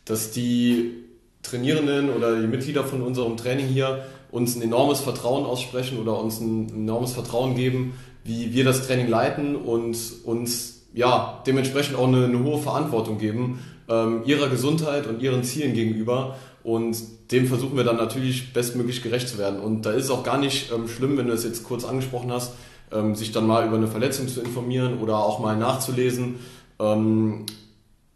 dass 0.04 0.30
die 0.30 1.04
Trainierenden 1.42 2.10
oder 2.10 2.40
die 2.40 2.46
Mitglieder 2.46 2.84
von 2.84 3.02
unserem 3.02 3.36
Training 3.36 3.66
hier 3.66 4.04
uns 4.30 4.56
ein 4.56 4.62
enormes 4.62 5.00
Vertrauen 5.00 5.44
aussprechen 5.44 5.98
oder 5.98 6.18
uns 6.20 6.40
ein 6.40 6.68
enormes 6.68 7.12
Vertrauen 7.12 7.54
geben, 7.54 7.94
wie 8.24 8.52
wir 8.52 8.64
das 8.64 8.86
Training 8.86 9.08
leiten 9.08 9.56
und 9.56 9.96
uns 10.24 10.82
ja 10.92 11.42
dementsprechend 11.46 11.96
auch 11.96 12.08
eine, 12.08 12.24
eine 12.24 12.42
hohe 12.42 12.58
Verantwortung 12.58 13.18
geben 13.18 13.60
ähm, 13.88 14.22
ihrer 14.24 14.48
Gesundheit 14.48 15.06
und 15.06 15.22
ihren 15.22 15.42
Zielen 15.44 15.74
gegenüber. 15.74 16.36
Und 16.62 16.98
dem 17.30 17.46
versuchen 17.46 17.76
wir 17.76 17.84
dann 17.84 17.96
natürlich 17.96 18.52
bestmöglich 18.52 19.02
gerecht 19.02 19.28
zu 19.28 19.38
werden. 19.38 19.60
Und 19.60 19.86
da 19.86 19.92
ist 19.92 20.10
auch 20.10 20.22
gar 20.22 20.38
nicht 20.38 20.70
ähm, 20.72 20.88
schlimm, 20.88 21.16
wenn 21.16 21.26
du 21.26 21.32
es 21.32 21.44
jetzt 21.44 21.64
kurz 21.64 21.84
angesprochen 21.84 22.30
hast, 22.30 22.52
ähm, 22.92 23.14
sich 23.14 23.32
dann 23.32 23.46
mal 23.46 23.66
über 23.66 23.76
eine 23.76 23.88
Verletzung 23.88 24.28
zu 24.28 24.40
informieren 24.40 25.00
oder 25.00 25.18
auch 25.18 25.38
mal 25.40 25.56
nachzulesen. 25.56 26.36
Ähm, 26.80 27.46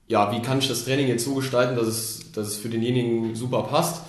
ja, 0.08 0.32
wie 0.32 0.42
kann 0.42 0.58
ich 0.58 0.68
das 0.68 0.84
Training 0.84 1.08
jetzt 1.08 1.24
so 1.24 1.34
gestalten, 1.34 1.76
dass 1.76 1.86
es, 1.86 2.32
dass 2.32 2.48
es 2.48 2.56
für 2.56 2.68
denjenigen 2.68 3.34
super 3.34 3.62
passt? 3.62 4.02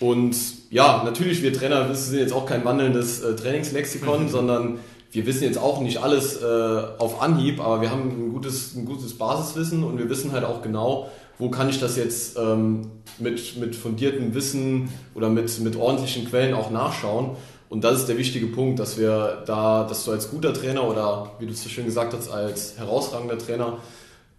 Und 0.00 0.36
ja, 0.70 1.02
natürlich, 1.04 1.42
wir 1.42 1.52
Trainer 1.52 1.92
sind 1.94 2.18
jetzt 2.18 2.32
auch 2.32 2.46
kein 2.46 2.64
wandelndes 2.64 3.22
äh, 3.22 3.34
Trainingslexikon, 3.34 4.24
mhm. 4.24 4.28
sondern 4.28 4.78
wir 5.10 5.26
wissen 5.26 5.44
jetzt 5.44 5.58
auch 5.58 5.80
nicht 5.80 5.98
alles 5.98 6.40
äh, 6.42 6.82
auf 6.98 7.22
Anhieb, 7.22 7.60
aber 7.60 7.80
wir 7.80 7.90
haben 7.90 8.10
ein 8.10 8.32
gutes, 8.32 8.74
ein 8.76 8.84
gutes 8.84 9.16
Basiswissen 9.16 9.82
und 9.82 9.98
wir 9.98 10.08
wissen 10.10 10.32
halt 10.32 10.44
auch 10.44 10.62
genau, 10.62 11.08
wo 11.38 11.48
kann 11.50 11.68
ich 11.68 11.80
das 11.80 11.96
jetzt 11.96 12.36
ähm, 12.36 12.90
mit, 13.18 13.56
mit 13.56 13.74
fundiertem 13.74 14.34
Wissen 14.34 14.90
oder 15.14 15.30
mit, 15.30 15.58
mit 15.60 15.76
ordentlichen 15.76 16.26
Quellen 16.26 16.54
auch 16.54 16.70
nachschauen. 16.70 17.30
Und 17.68 17.84
das 17.84 18.00
ist 18.00 18.08
der 18.08 18.16
wichtige 18.16 18.46
Punkt, 18.46 18.78
dass 18.78 18.98
wir 18.98 19.42
da, 19.46 19.84
dass 19.84 20.04
du 20.04 20.12
als 20.12 20.30
guter 20.30 20.54
Trainer 20.54 20.84
oder 20.84 21.32
wie 21.38 21.46
du 21.46 21.52
es 21.52 21.62
so 21.62 21.68
schön 21.68 21.84
gesagt 21.84 22.14
hast, 22.14 22.30
als 22.30 22.78
herausragender 22.78 23.38
Trainer 23.38 23.78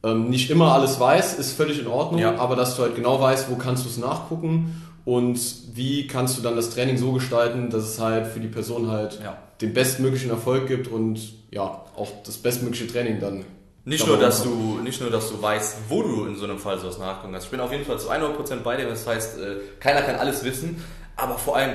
ähm, 0.04 0.30
nicht 0.30 0.50
immer 0.50 0.74
alles 0.74 1.00
weißt, 1.00 1.38
ist 1.40 1.54
völlig 1.54 1.80
in 1.80 1.88
Ordnung, 1.88 2.22
ja. 2.22 2.36
aber 2.38 2.56
dass 2.56 2.76
du 2.76 2.84
halt 2.84 2.96
genau 2.96 3.20
weißt, 3.20 3.52
wo 3.52 3.56
kannst 3.56 3.86
du 3.86 3.90
es 3.90 3.98
nachgucken 3.98 4.82
und 5.06 5.40
wie 5.74 6.08
kannst 6.08 6.38
du 6.38 6.42
dann 6.42 6.56
das 6.56 6.72
Training 6.72 6.98
so 6.98 7.12
gestalten, 7.12 7.70
dass 7.70 7.84
es 7.84 8.00
halt 8.00 8.28
für 8.28 8.40
die 8.40 8.48
Person 8.48 8.90
halt 8.90 9.20
ja. 9.24 9.38
den 9.62 9.74
bestmöglichen 9.74 10.30
Erfolg 10.30 10.68
gibt 10.68 10.88
und 10.88 11.20
ja, 11.52 11.84
auch 11.96 12.10
das 12.26 12.38
bestmögliche 12.38 12.88
Training 12.88 13.20
dann. 13.20 13.46
Nicht 13.86 14.06
nur, 14.06 14.18
dass 14.18 14.44
du, 14.44 14.80
nicht 14.84 15.02
nur, 15.02 15.10
dass 15.10 15.30
du 15.30 15.42
weißt, 15.42 15.78
wo 15.90 16.04
du 16.04 16.26
in 16.26 16.36
so 16.36 16.44
einem 16.44 16.60
Fall 16.60 16.78
sowas 16.78 17.00
nachgucken 17.00 17.34
kannst. 17.34 17.48
Ich 17.48 17.52
bin 17.52 17.60
auf 17.60 17.72
jeden 17.72 17.86
Fall 17.86 18.00
zu 18.00 18.12
100% 18.12 18.58
bei 18.58 18.78
dir, 18.78 18.88
das 18.88 19.08
heißt, 19.08 19.40
äh, 19.40 19.56
keiner 19.80 20.02
kann 20.02 20.16
alles 20.16 20.44
wissen, 20.44 20.84
aber 21.16 21.38
vor 21.38 21.56
allem, 21.56 21.72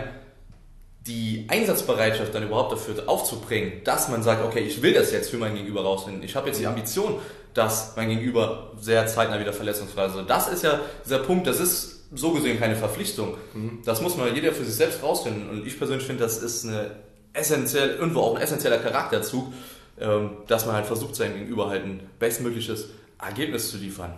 die 1.06 1.44
Einsatzbereitschaft 1.48 2.34
dann 2.34 2.44
überhaupt 2.44 2.72
dafür 2.72 3.08
aufzubringen, 3.08 3.82
dass 3.84 4.08
man 4.08 4.22
sagt, 4.22 4.44
okay, 4.44 4.60
ich 4.60 4.80
will 4.80 4.94
das 4.94 5.12
jetzt 5.12 5.30
für 5.30 5.36
mein 5.36 5.54
Gegenüber 5.54 5.82
rausfinden. 5.82 6.22
Ich 6.22 6.34
habe 6.34 6.46
jetzt 6.48 6.60
die 6.60 6.66
Ambition, 6.66 7.16
dass 7.52 7.94
mein 7.96 8.08
Gegenüber 8.08 8.72
sehr 8.80 9.06
zeitnah 9.06 9.38
wieder 9.38 9.52
verletzungsfrei 9.52 10.06
ist. 10.06 10.14
Das 10.26 10.48
ist 10.48 10.62
ja 10.64 10.80
dieser 11.04 11.18
Punkt, 11.18 11.46
das 11.46 11.60
ist 11.60 12.04
so 12.14 12.32
gesehen 12.32 12.58
keine 12.58 12.76
Verpflichtung. 12.76 13.36
Mhm. 13.52 13.80
Das 13.84 14.00
muss 14.00 14.16
man 14.16 14.34
jeder 14.34 14.52
für 14.52 14.64
sich 14.64 14.74
selbst 14.74 15.02
rausfinden. 15.02 15.50
Und 15.50 15.66
ich 15.66 15.76
persönlich 15.76 16.06
finde, 16.06 16.22
das 16.22 16.38
ist 16.38 16.64
eine 16.64 16.92
essentiell, 17.34 17.90
irgendwo 17.90 18.20
auch 18.20 18.36
ein 18.36 18.42
essentieller 18.42 18.78
Charakterzug, 18.78 19.52
ähm, 20.00 20.30
dass 20.46 20.64
man 20.64 20.74
halt 20.74 20.86
versucht, 20.86 21.16
sein 21.16 21.34
Gegenüber 21.34 21.68
halt 21.68 21.84
ein 21.84 22.00
bestmögliches 22.18 22.88
Ergebnis 23.18 23.70
zu 23.70 23.76
liefern. 23.76 24.14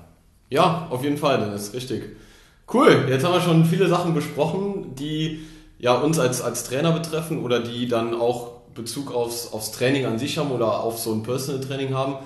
Ja, 0.51 0.87
auf 0.91 1.03
jeden 1.03 1.19
Fall, 1.19 1.39
das 1.51 1.69
ist 1.69 1.75
richtig. 1.75 2.17
Cool, 2.73 3.07
jetzt 3.09 3.25
haben 3.25 3.33
wir 3.33 3.41
schon 3.41 3.65
viele 3.65 3.89
Sachen 3.89 4.15
besprochen, 4.15 4.95
die 4.95 5.47
ja, 5.79 5.95
uns 5.95 6.19
als, 6.19 6.41
als 6.41 6.65
Trainer 6.65 6.93
betreffen 6.93 7.43
oder 7.43 7.61
die 7.61 7.89
dann 7.89 8.15
auch 8.15 8.57
Bezug 8.75 9.13
aufs, 9.13 9.53
aufs 9.53 9.73
Training 9.73 10.07
an 10.07 10.19
sich 10.19 10.39
haben 10.39 10.51
oder 10.51 10.81
auf 10.81 10.99
so 10.99 11.13
ein 11.13 11.23
Personal 11.23 11.61
Training 11.61 11.95
haben. 11.95 12.17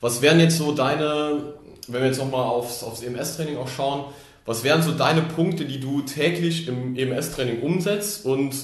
Was 0.00 0.22
wären 0.22 0.40
jetzt 0.40 0.58
so 0.58 0.72
deine, 0.72 1.54
wenn 1.88 2.00
wir 2.00 2.08
jetzt 2.08 2.18
nochmal 2.18 2.44
aufs, 2.44 2.82
aufs 2.82 3.02
EMS-Training 3.02 3.56
auch 3.56 3.68
schauen, 3.68 4.04
was 4.44 4.62
wären 4.62 4.82
so 4.82 4.92
deine 4.92 5.22
Punkte, 5.22 5.64
die 5.64 5.80
du 5.80 6.02
täglich 6.02 6.68
im 6.68 6.96
EMS-Training 6.96 7.62
umsetzt 7.62 8.24
und 8.24 8.54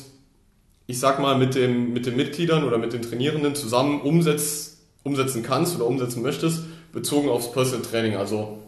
ich 0.86 0.98
sag 0.98 1.18
mal 1.18 1.36
mit, 1.36 1.54
dem, 1.54 1.92
mit 1.92 2.06
den 2.06 2.16
Mitgliedern 2.16 2.64
oder 2.64 2.78
mit 2.78 2.92
den 2.92 3.02
Trainierenden 3.02 3.54
zusammen 3.54 4.00
umsetz, 4.00 4.78
umsetzen 5.02 5.42
kannst 5.42 5.74
oder 5.74 5.86
umsetzen 5.86 6.22
möchtest, 6.22 6.64
bezogen 6.92 7.28
aufs 7.28 7.50
Personal 7.50 7.82
Training? 7.82 8.16
Also 8.16 8.58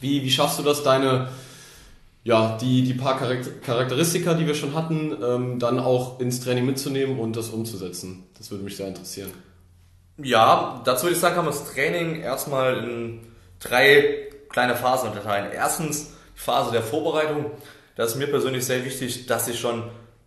wie, 0.00 0.22
wie 0.22 0.30
schaffst 0.30 0.58
du 0.58 0.62
das, 0.62 0.82
deine, 0.82 1.28
ja, 2.28 2.58
die, 2.60 2.82
die 2.82 2.92
paar 2.92 3.18
Charakteristika, 3.18 4.34
die 4.34 4.46
wir 4.46 4.54
schon 4.54 4.74
hatten, 4.74 5.16
ähm, 5.24 5.58
dann 5.58 5.78
auch 5.78 6.20
ins 6.20 6.40
Training 6.40 6.66
mitzunehmen 6.66 7.18
und 7.18 7.34
das 7.36 7.48
umzusetzen. 7.48 8.26
Das 8.36 8.50
würde 8.50 8.64
mich 8.64 8.76
sehr 8.76 8.86
interessieren. 8.86 9.30
Ja, 10.18 10.82
dazu 10.84 11.04
würde 11.04 11.14
ich 11.14 11.20
sagen, 11.20 11.36
kann 11.36 11.46
man 11.46 11.54
das 11.54 11.72
Training 11.72 12.20
erstmal 12.20 12.84
in 12.84 13.20
drei 13.60 14.28
kleine 14.50 14.76
Phasen 14.76 15.08
unterteilen. 15.08 15.52
Erstens 15.54 16.10
die 16.36 16.40
Phase 16.40 16.70
der 16.70 16.82
Vorbereitung. 16.82 17.46
Da 17.96 18.04
ist 18.04 18.16
mir 18.16 18.26
persönlich 18.26 18.66
sehr 18.66 18.84
wichtig, 18.84 19.24
dass 19.24 19.48
ich 19.48 19.58
schon, 19.58 19.84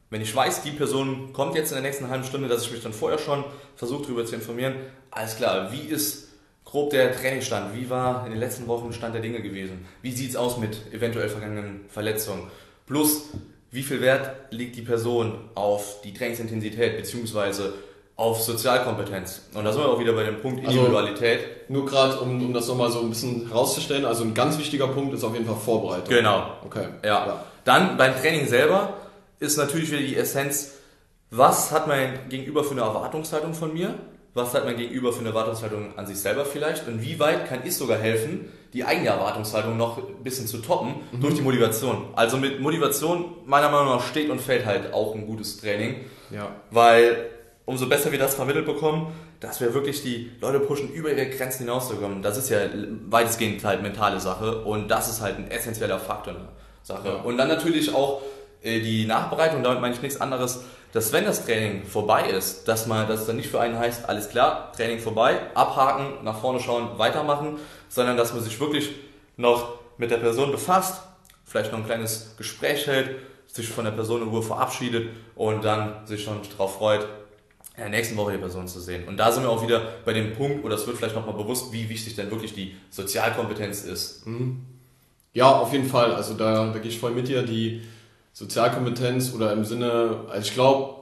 wenn 0.10 0.22
ich 0.22 0.36
weiß, 0.36 0.64
die 0.64 0.72
Person 0.72 1.34
kommt 1.34 1.54
jetzt 1.54 1.70
in 1.70 1.76
der 1.76 1.84
nächsten 1.84 2.10
halben 2.10 2.24
Stunde, 2.24 2.48
dass 2.48 2.64
ich 2.64 2.72
mich 2.72 2.82
dann 2.82 2.94
vorher 2.94 3.20
schon 3.20 3.44
versuche, 3.76 4.06
darüber 4.06 4.26
zu 4.26 4.34
informieren. 4.34 4.74
Alles 5.12 5.36
klar, 5.36 5.72
wie 5.72 5.82
ist 5.82 6.30
grob 6.72 6.90
der 6.90 7.14
Trainingsstand. 7.14 7.76
Wie 7.76 7.90
war 7.90 8.26
in 8.26 8.32
den 8.32 8.40
letzten 8.40 8.66
Wochen 8.68 8.94
Stand 8.94 9.14
der 9.14 9.22
Dinge 9.22 9.42
gewesen? 9.42 9.86
Wie 10.02 10.12
sieht 10.12 10.32
es 10.32 10.36
aus 10.38 10.58
mit 10.58 10.94
eventuell 10.94 11.28
vergangenen 11.28 11.86
Verletzungen? 11.90 12.50
Plus, 12.88 13.26
wie 13.72 13.84
viel 13.84 14.02
Wert 14.02 14.32
legt 14.52 14.78
die 14.78 14.82
Person 14.82 15.50
auf 15.54 16.02
die 16.02 16.14
Trainingsintensität 16.14 16.98
bzw. 16.98 17.72
auf 18.16 18.42
Sozialkompetenz? 18.42 19.50
Und 19.54 19.66
da 19.66 19.74
sind 19.74 19.82
wir 19.82 19.90
auch 19.90 20.00
wieder 20.00 20.14
bei 20.14 20.24
dem 20.24 20.42
Punkt 20.42 20.66
also, 20.66 20.80
Individualität. 20.80 21.40
Also, 21.40 21.74
nur 21.74 21.86
gerade, 21.86 22.20
um, 22.20 22.46
um 22.46 22.54
das 22.54 22.68
nochmal 22.68 22.90
so 22.90 23.02
ein 23.02 23.10
bisschen 23.10 23.50
herauszustellen, 23.50 24.06
also 24.06 24.24
ein 24.24 24.34
ganz 24.34 24.58
wichtiger 24.58 24.88
Punkt 24.88 25.14
ist 25.14 25.26
auf 25.26 25.34
jeden 25.34 25.46
Fall 25.46 25.58
Vorbereitung. 25.58 26.08
Genau. 26.08 26.52
Okay. 26.66 26.88
Ja. 27.04 27.28
ja. 27.28 27.46
Dann 27.66 27.98
beim 27.98 28.16
Training 28.16 28.48
selber 28.48 28.94
ist 29.40 29.58
natürlich 29.58 29.92
wieder 29.92 30.02
die 30.02 30.16
Essenz, 30.16 30.72
was 31.32 31.72
hat 31.72 31.88
mein 31.88 32.30
Gegenüber 32.30 32.64
für 32.64 32.72
eine 32.72 32.82
Erwartungshaltung 32.82 33.54
von 33.54 33.74
mir? 33.74 33.96
Was 34.34 34.54
hat 34.54 34.66
mein 34.66 34.78
Gegenüber 34.78 35.12
für 35.12 35.20
eine 35.20 35.30
Erwartungshaltung 35.30 35.98
an 35.98 36.06
sich 36.06 36.18
selber 36.18 36.46
vielleicht 36.46 36.88
und 36.88 37.02
wie 37.02 37.20
weit 37.20 37.48
kann 37.48 37.60
ich 37.66 37.76
sogar 37.76 37.98
helfen, 37.98 38.50
die 38.74 38.86
eigene 38.86 39.10
Erwartungshaltung 39.10 39.76
noch 39.76 39.98
ein 39.98 40.24
bisschen 40.24 40.48
zu 40.48 40.60
toppen 40.60 40.96
mhm. 41.12 41.22
durch 41.22 41.36
die 41.36 41.42
Motivation. 41.42 42.06
Also 42.16 42.38
mit 42.38 42.62
Motivation 42.62 43.26
meiner 43.46 43.70
Meinung 43.70 43.88
nach 43.88 44.06
steht 44.06 44.30
und 44.30 44.40
fällt 44.40 44.66
halt 44.66 44.94
auch 44.94 45.14
ein 45.16 45.28
gutes 45.28 45.58
Training, 45.58 46.06
ja. 46.30 46.56
weil 46.70 47.30
umso 47.66 47.88
besser 47.88 48.12
wir 48.12 48.20
das 48.20 48.36
vermittelt 48.36 48.66
bekommen, 48.66 49.14
dass 49.42 49.60
wir 49.60 49.74
wirklich 49.74 50.02
die 50.04 50.32
Leute 50.40 50.60
pushen, 50.60 50.94
über 50.94 51.12
ihre 51.12 51.30
Grenzen 51.30 51.66
hinauszukommen. 51.66 52.22
Das 52.22 52.38
ist 52.38 52.50
ja 52.50 52.60
weitestgehend 53.10 53.64
halt 53.66 53.82
mentale 53.82 54.20
Sache 54.20 54.62
und 54.64 54.88
das 54.88 55.10
ist 55.10 55.22
halt 55.22 55.38
ein 55.38 55.50
essentieller 55.50 56.00
Faktor 56.00 56.34
in 56.34 56.40
der 56.40 56.50
Sache. 56.84 57.08
Ja. 57.08 57.16
Und 57.16 57.38
dann 57.38 57.48
natürlich 57.50 57.94
auch 57.94 58.22
äh, 58.62 58.80
die 58.80 59.06
Nachbereitung, 59.06 59.64
damit 59.64 59.82
meine 59.82 59.94
ich 59.94 60.02
nichts 60.02 60.22
anderes, 60.22 60.64
dass 60.94 61.14
wenn 61.14 61.26
das 61.26 61.46
Training 61.46 61.86
vorbei 61.86 62.30
ist, 62.30 62.68
dass 62.68 62.88
man 62.88 63.08
das 63.08 63.26
dann 63.26 63.38
nicht 63.38 63.50
für 63.50 63.60
einen 63.60 63.78
heißt, 63.78 64.08
alles 64.10 64.30
klar, 64.30 64.72
Training 64.74 65.00
vorbei, 65.00 65.40
abhaken, 65.54 66.24
nach 66.24 66.40
vorne 66.40 66.60
schauen, 66.60 66.98
weitermachen, 66.98 67.60
sondern 67.90 68.18
dass 68.18 68.34
man 68.34 68.44
sich 68.44 68.60
wirklich 68.60 68.92
noch 69.38 69.80
mit 69.98 70.12
der 70.12 70.18
Person 70.18 70.52
befasst, 70.52 71.02
vielleicht 71.46 71.72
noch 71.72 71.80
ein 71.80 71.86
kleines 71.86 72.36
Gespräch 72.38 72.88
hält, 72.88 73.16
sich 73.48 73.68
von 73.68 73.86
der 73.86 73.92
Person 73.92 74.22
in 74.22 74.30
Ruhe 74.30 74.42
verabschiedet 74.42 75.10
und 75.36 75.64
dann 75.64 76.06
sich 76.08 76.24
schon 76.24 76.40
darauf 76.52 76.78
freut, 76.78 77.08
in 77.76 77.84
der 77.84 77.90
nächsten 77.90 78.18
Woche 78.18 78.34
die 78.34 78.38
Person 78.38 78.68
zu 78.68 78.80
sehen. 78.80 79.08
Und 79.08 79.18
da 79.18 79.32
sind 79.32 79.44
wir 79.44 79.50
auch 79.50 79.64
wieder 79.64 79.82
bei 80.06 80.14
dem 80.14 80.34
Punkt, 80.34 80.64
oder 80.66 80.76
es 80.76 80.86
wird 80.88 80.98
vielleicht 80.98 81.16
nochmal 81.16 81.36
bewusst, 81.36 81.72
wie 81.72 81.90
wichtig 81.90 82.16
denn 82.16 82.30
wirklich 82.30 82.54
die 82.54 82.76
Sozialkompetenz 82.90 83.84
ist. 83.84 84.28
Mhm. 84.28 84.66
Ja, 85.34 85.50
auf 85.50 85.72
jeden 85.72 85.88
Fall. 85.88 86.14
Also 86.14 86.34
da, 86.34 86.72
da 86.72 86.80
gehe 86.80 86.92
ich 86.92 87.00
voll 87.00 87.12
mit 87.12 87.28
dir. 87.28 87.44
Die 87.44 87.82
Sozialkompetenz 88.34 89.34
oder 89.34 89.52
im 89.54 89.66
Sinne, 89.66 90.22
also 90.30 90.48
ich 90.48 90.54
glaube, 90.54 90.96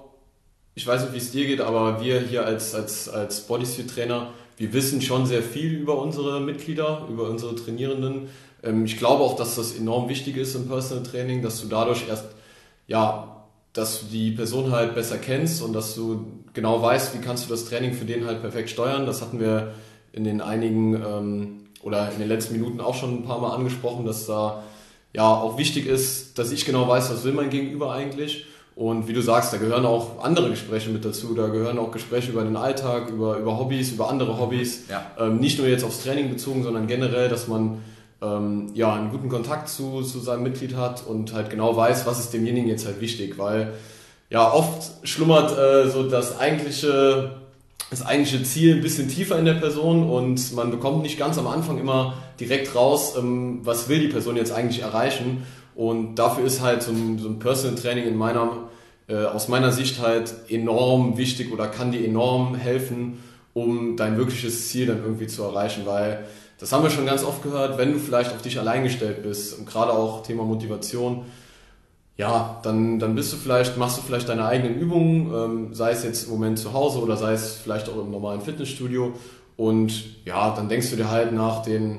ich 0.76 0.88
weiß 0.88 1.04
nicht, 1.04 1.13
wie 1.13 1.18
es 1.18 1.32
dir 1.32 1.46
geht, 1.46 1.62
aber 1.62 2.02
wir 2.02 2.20
hier 2.22 2.46
als, 2.46 2.74
als, 2.74 3.10
als 3.10 3.42
Bodysuit-Trainer, 3.42 4.30
wir 4.58 4.74
wissen 4.74 5.02
schon 5.02 5.26
sehr 5.26 5.42
viel 5.42 5.74
über 5.74 6.02
unsere 6.02 6.39
Mitglieder, 6.42 7.06
über 7.10 7.30
unsere 7.30 7.56
Trainierenden. 7.56 8.30
Ähm, 8.63 8.86
ich 8.86 8.98
glaube 8.98 9.24
auch, 9.24 9.36
dass 9.36 9.56
das 9.56 9.78
enorm 9.78 10.10
wichtig 10.10 10.38
ist 10.38 10.56
im 10.56 10.68
Personal 10.68 11.04
Training, 11.04 11.42
dass 11.42 11.62
du 11.62 11.68
dadurch 11.68 12.08
erst, 12.08 12.26
ja, 12.88 13.46
dass 13.74 14.02
du 14.02 14.06
die 14.08 14.32
Person 14.32 14.72
halt 14.72 14.96
besser 14.96 15.18
kennst 15.18 15.62
und 15.62 15.74
dass 15.74 15.96
du 15.96 16.26
genau 16.54 16.82
weißt, 16.82 17.13
wie 17.13 17.22
kannst 17.22 17.46
du 17.46 17.50
das 17.50 17.65
Training 17.65 17.94
für 17.94 18.06
den 18.06 18.26
halt 18.26 18.42
perfekt 18.42 18.70
steuern. 18.70 19.06
Das 19.06 19.22
hatten 19.22 19.39
wir 19.39 19.74
in 20.12 20.24
den 20.24 20.42
einigen 20.42 20.96
ähm, 20.96 21.60
oder 21.82 22.12
in 22.12 22.20
den 22.20 22.28
letzten 22.28 22.54
Minuten 22.54 22.82
auch 22.82 22.96
schon 22.96 23.15
ein 23.15 23.24
paar 23.24 23.39
Mal 23.39 23.56
angesprochen, 23.56 24.06
dass 24.06 24.26
da 24.26 24.63
ja 25.13 25.24
auch 25.24 25.58
wichtig 25.58 25.86
ist, 25.88 26.38
dass 26.38 26.52
ich 26.52 26.65
genau 26.65 26.88
weiß, 26.88 27.12
was 27.12 27.24
will 27.24 27.34
mein 27.34 27.50
Gegenüber 27.50 27.93
eigentlich. 27.93 28.45
Und 28.76 29.10
wie 29.10 29.13
du 29.13 29.22
sagst, 29.22 29.52
da 29.52 29.58
gehören 29.58 29.86
auch 29.86 30.24
andere 30.24 30.50
Gespräche 30.50 30.89
mit 30.89 31.04
dazu. 31.04 31.34
Da 31.34 31.48
gehören 31.48 31.78
auch 31.78 31.91
Gespräche 31.91 32.32
über 32.32 32.43
den 32.43 32.56
Alltag, 32.56 33.10
über, 33.10 33.38
über 33.38 33.60
Hobbys, 33.60 33.91
über 33.91 34.10
andere 34.10 34.39
Hobbys. 34.39 34.88
Ja. 34.89 35.06
Ähm, 35.19 35.39
nicht 35.39 35.60
nur 35.60 35.67
jetzt 35.67 35.84
aufs 35.84 36.04
Training 36.04 36.30
bezogen, 36.30 36.63
sondern 36.63 36.88
generell, 36.88 37.28
dass 37.28 37.50
man 37.50 37.82
ähm, 38.22 38.72
ja, 38.76 38.93
einen 38.93 39.12
guten 39.12 39.28
Kontakt 39.28 39.67
zu, 39.67 40.02
zu 40.02 40.19
seinem 40.19 40.43
Mitglied 40.43 40.78
hat 40.78 41.06
und 41.06 41.34
halt 41.34 41.50
genau 41.50 41.76
weiß, 41.76 42.06
was 42.06 42.19
ist 42.19 42.34
demjenigen 42.34 42.69
jetzt 42.69 42.86
halt 42.86 43.02
wichtig. 43.02 43.38
Weil 43.38 43.74
ja, 44.30 44.50
oft 44.50 45.06
schlummert 45.06 45.58
äh, 45.58 45.89
so 45.89 46.10
das 46.10 46.39
eigentliche 46.39 47.32
das 47.89 48.06
eigentliche 48.06 48.43
Ziel 48.43 48.75
ein 48.75 48.82
bisschen 48.82 49.08
tiefer 49.08 49.38
in 49.39 49.45
der 49.45 49.56
Person 49.56 50.10
und 50.10 50.54
man 50.54 50.69
bekommt 50.69 51.02
nicht 51.02 51.17
ganz 51.17 51.38
am 51.38 51.47
Anfang 51.47 51.80
immer 51.80 52.15
direkt 52.39 52.75
raus, 52.75 53.15
ähm, 53.17 53.60
was 53.63 53.89
will 53.89 53.99
die 53.99 54.08
Person 54.08 54.36
jetzt 54.36 54.52
eigentlich 54.52 54.82
erreichen. 54.82 55.43
Und 55.75 56.15
dafür 56.15 56.45
ist 56.45 56.62
halt 56.62 56.84
so 56.84 56.91
ein, 56.91 57.17
so 57.19 57.30
ein 57.30 57.39
Personal 57.39 57.75
Training 57.75 58.06
in 58.06 58.15
meiner, 58.15 58.69
äh, 59.08 59.25
aus 59.25 59.47
meiner 59.47 59.71
Sicht 59.71 59.99
halt 59.99 60.34
enorm 60.49 61.17
wichtig 61.17 61.52
oder 61.52 61.67
kann 61.67 61.91
dir 61.91 62.06
enorm 62.06 62.56
helfen, 62.56 63.23
um 63.54 63.97
dein 63.97 64.17
wirkliches 64.17 64.69
Ziel 64.69 64.86
dann 64.86 65.02
irgendwie 65.04 65.28
zu 65.28 65.41
erreichen. 65.43 65.84
Weil 65.86 66.25
das 66.60 66.71
haben 66.71 66.84
wir 66.84 66.89
schon 66.89 67.06
ganz 67.06 67.23
oft 67.23 67.41
gehört, 67.41 67.78
wenn 67.78 67.93
du 67.93 67.99
vielleicht 67.99 68.32
auf 68.32 68.41
dich 68.41 68.60
allein 68.60 68.84
gestellt 68.84 69.23
bist 69.23 69.58
und 69.58 69.65
gerade 69.65 69.93
auch 69.93 70.23
Thema 70.23 70.43
Motivation, 70.43 71.25
ja, 72.20 72.60
dann, 72.64 73.00
dann 73.00 73.16
bist 73.16 73.32
du 73.32 73.38
vielleicht, 73.38 73.78
machst 73.78 73.98
du 73.98 74.02
vielleicht 74.02 74.28
deine 74.28 74.46
eigenen 74.46 74.78
Übungen, 74.78 75.34
ähm, 75.34 75.74
sei 75.74 75.92
es 75.92 76.04
jetzt 76.04 76.26
im 76.26 76.32
Moment 76.32 76.60
zu 76.60 76.74
Hause 76.74 77.00
oder 77.00 77.16
sei 77.16 77.32
es 77.32 77.54
vielleicht 77.54 77.88
auch 77.88 77.96
im 77.96 78.12
normalen 78.12 78.42
Fitnessstudio. 78.42 79.14
Und 79.56 80.26
ja, 80.26 80.54
dann 80.54 80.68
denkst 80.68 80.90
du 80.90 80.98
dir 80.98 81.10
halt 81.10 81.32
nach 81.32 81.64
den 81.64 81.98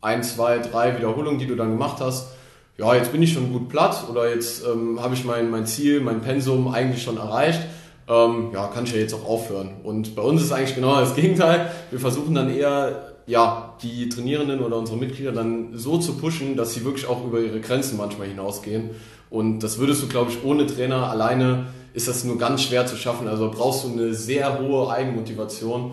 ein, 0.00 0.24
zwei, 0.24 0.58
drei 0.58 0.98
Wiederholungen, 0.98 1.38
die 1.38 1.46
du 1.46 1.54
dann 1.54 1.70
gemacht 1.70 1.98
hast, 2.00 2.32
ja, 2.76 2.96
jetzt 2.96 3.12
bin 3.12 3.22
ich 3.22 3.32
schon 3.32 3.52
gut 3.52 3.68
platt 3.68 4.06
oder 4.10 4.28
jetzt 4.28 4.66
ähm, 4.66 5.00
habe 5.00 5.14
ich 5.14 5.24
mein, 5.24 5.50
mein 5.50 5.66
Ziel, 5.66 6.00
mein 6.00 6.20
Pensum 6.20 6.66
eigentlich 6.66 7.04
schon 7.04 7.16
erreicht. 7.16 7.60
Ähm, 8.08 8.50
ja, 8.52 8.66
kann 8.66 8.82
ich 8.84 8.92
ja 8.92 8.98
jetzt 8.98 9.14
auch 9.14 9.24
aufhören. 9.24 9.76
Und 9.84 10.16
bei 10.16 10.22
uns 10.22 10.42
ist 10.42 10.50
eigentlich 10.50 10.74
genau 10.74 10.98
das 10.98 11.14
Gegenteil. 11.14 11.70
Wir 11.90 12.00
versuchen 12.00 12.34
dann 12.34 12.52
eher 12.52 13.11
ja, 13.26 13.74
die 13.82 14.08
Trainierenden 14.08 14.60
oder 14.60 14.76
unsere 14.76 14.98
Mitglieder 14.98 15.32
dann 15.32 15.76
so 15.76 15.98
zu 15.98 16.16
pushen, 16.16 16.56
dass 16.56 16.74
sie 16.74 16.84
wirklich 16.84 17.06
auch 17.06 17.24
über 17.24 17.40
ihre 17.40 17.60
Grenzen 17.60 17.96
manchmal 17.96 18.28
hinausgehen. 18.28 18.90
Und 19.30 19.60
das 19.60 19.78
würdest 19.78 20.02
du, 20.02 20.08
glaube 20.08 20.30
ich, 20.30 20.44
ohne 20.44 20.66
Trainer 20.66 21.08
alleine 21.08 21.66
ist 21.94 22.08
das 22.08 22.24
nur 22.24 22.38
ganz 22.38 22.62
schwer 22.62 22.86
zu 22.86 22.96
schaffen. 22.96 23.28
Also 23.28 23.50
brauchst 23.50 23.84
du 23.84 23.92
eine 23.92 24.14
sehr 24.14 24.58
hohe 24.58 24.90
Eigenmotivation, 24.90 25.92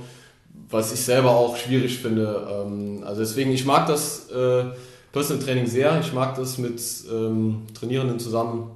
was 0.69 0.93
ich 0.93 1.01
selber 1.01 1.31
auch 1.31 1.57
schwierig 1.57 1.99
finde. 1.99 2.47
Ähm, 2.49 3.03
also 3.05 3.21
deswegen, 3.21 3.51
ich 3.51 3.65
mag 3.65 3.87
das 3.87 4.29
äh, 4.29 4.65
Personal 5.11 5.43
Training 5.43 5.67
sehr. 5.67 5.99
Ich 6.01 6.13
mag 6.13 6.35
das 6.35 6.57
mit 6.57 6.81
ähm, 7.11 7.63
Trainierenden 7.73 8.19
zusammen 8.19 8.71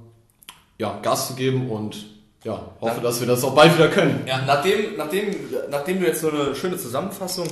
ja, 0.78 0.98
Gas 1.02 1.28
zu 1.28 1.34
geben 1.34 1.70
und 1.70 2.06
ja, 2.44 2.60
hoffe, 2.80 3.00
dass 3.00 3.20
wir 3.20 3.26
das 3.26 3.42
auch 3.42 3.54
bald 3.54 3.74
wieder 3.74 3.88
können. 3.88 4.22
Ja, 4.26 4.42
nachdem, 4.46 4.96
nachdem, 4.96 5.34
nachdem 5.70 6.00
du 6.00 6.06
jetzt 6.06 6.20
so 6.20 6.30
eine 6.30 6.54
schöne 6.54 6.76
Zusammenfassung 6.76 7.46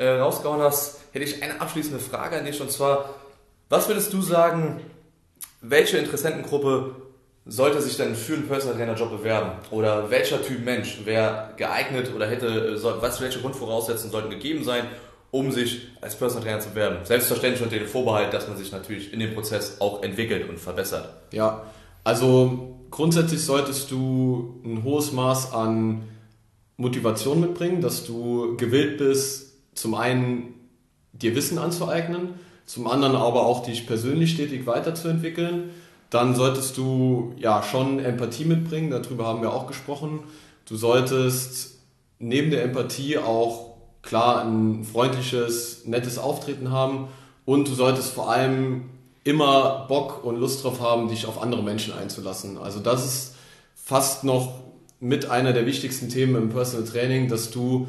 äh, 0.00 0.18
rausgehauen 0.18 0.62
hast, 0.62 1.00
hätte 1.12 1.24
ich 1.24 1.42
eine 1.42 1.60
abschließende 1.60 1.98
Frage 1.98 2.38
an 2.38 2.44
dich 2.44 2.60
und 2.60 2.72
zwar, 2.72 3.14
was 3.68 3.86
würdest 3.86 4.12
du 4.12 4.22
sagen, 4.22 4.80
welche 5.60 5.98
Interessentengruppe 5.98 6.96
sollte 7.44 7.82
sich 7.82 7.96
denn 7.96 8.14
für 8.14 8.34
einen 8.34 8.48
Personal 8.48 8.76
Trainer 8.76 8.94
Job 8.94 9.10
bewerben? 9.10 9.52
Oder 9.70 10.10
welcher 10.10 10.42
Typ 10.42 10.64
Mensch 10.64 11.04
wäre 11.04 11.50
geeignet 11.56 12.10
oder 12.14 12.26
hätte, 12.26 12.78
soll, 12.78 13.00
was, 13.00 13.20
welche 13.20 13.40
Grundvoraussetzungen 13.40 14.10
sollten 14.10 14.30
gegeben 14.30 14.64
sein, 14.64 14.86
um 15.30 15.52
sich 15.52 15.88
als 16.00 16.16
Personal 16.16 16.44
Trainer 16.44 16.60
zu 16.60 16.70
bewerben? 16.70 17.04
Selbstverständlich 17.04 17.62
unter 17.62 17.76
dem 17.76 17.86
Vorbehalt, 17.86 18.32
dass 18.32 18.48
man 18.48 18.56
sich 18.56 18.72
natürlich 18.72 19.12
in 19.12 19.20
dem 19.20 19.34
Prozess 19.34 19.80
auch 19.80 20.02
entwickelt 20.02 20.48
und 20.48 20.58
verbessert. 20.58 21.10
Ja, 21.32 21.64
also 22.04 22.78
grundsätzlich 22.90 23.44
solltest 23.44 23.90
du 23.90 24.60
ein 24.64 24.82
hohes 24.82 25.12
Maß 25.12 25.52
an 25.52 26.08
Motivation 26.78 27.40
mitbringen, 27.40 27.82
dass 27.82 28.04
du 28.04 28.56
gewillt 28.56 28.96
bist, 28.96 29.49
zum 29.80 29.94
einen 29.94 30.54
dir 31.12 31.34
Wissen 31.34 31.58
anzueignen, 31.58 32.34
zum 32.66 32.86
anderen 32.86 33.16
aber 33.16 33.46
auch 33.46 33.64
dich 33.64 33.86
persönlich 33.86 34.32
stetig 34.32 34.66
weiterzuentwickeln. 34.66 35.70
Dann 36.10 36.34
solltest 36.34 36.76
du 36.76 37.34
ja 37.38 37.62
schon 37.62 37.98
Empathie 37.98 38.44
mitbringen, 38.44 38.90
darüber 38.90 39.26
haben 39.26 39.42
wir 39.42 39.52
auch 39.52 39.66
gesprochen. 39.66 40.20
Du 40.66 40.76
solltest 40.76 41.78
neben 42.18 42.50
der 42.50 42.64
Empathie 42.64 43.18
auch 43.18 43.70
klar 44.02 44.44
ein 44.44 44.84
freundliches, 44.84 45.86
nettes 45.86 46.18
Auftreten 46.18 46.70
haben 46.70 47.08
und 47.44 47.68
du 47.68 47.74
solltest 47.74 48.12
vor 48.12 48.30
allem 48.30 48.90
immer 49.24 49.86
Bock 49.88 50.24
und 50.24 50.36
Lust 50.36 50.64
drauf 50.64 50.80
haben, 50.80 51.08
dich 51.08 51.26
auf 51.26 51.42
andere 51.42 51.62
Menschen 51.62 51.92
einzulassen. 51.92 52.58
Also 52.58 52.80
das 52.80 53.04
ist 53.04 53.34
fast 53.74 54.24
noch 54.24 54.60
mit 55.00 55.30
einer 55.30 55.52
der 55.52 55.66
wichtigsten 55.66 56.08
Themen 56.08 56.36
im 56.36 56.48
Personal 56.50 56.86
Training, 56.86 57.28
dass 57.28 57.50
du 57.50 57.88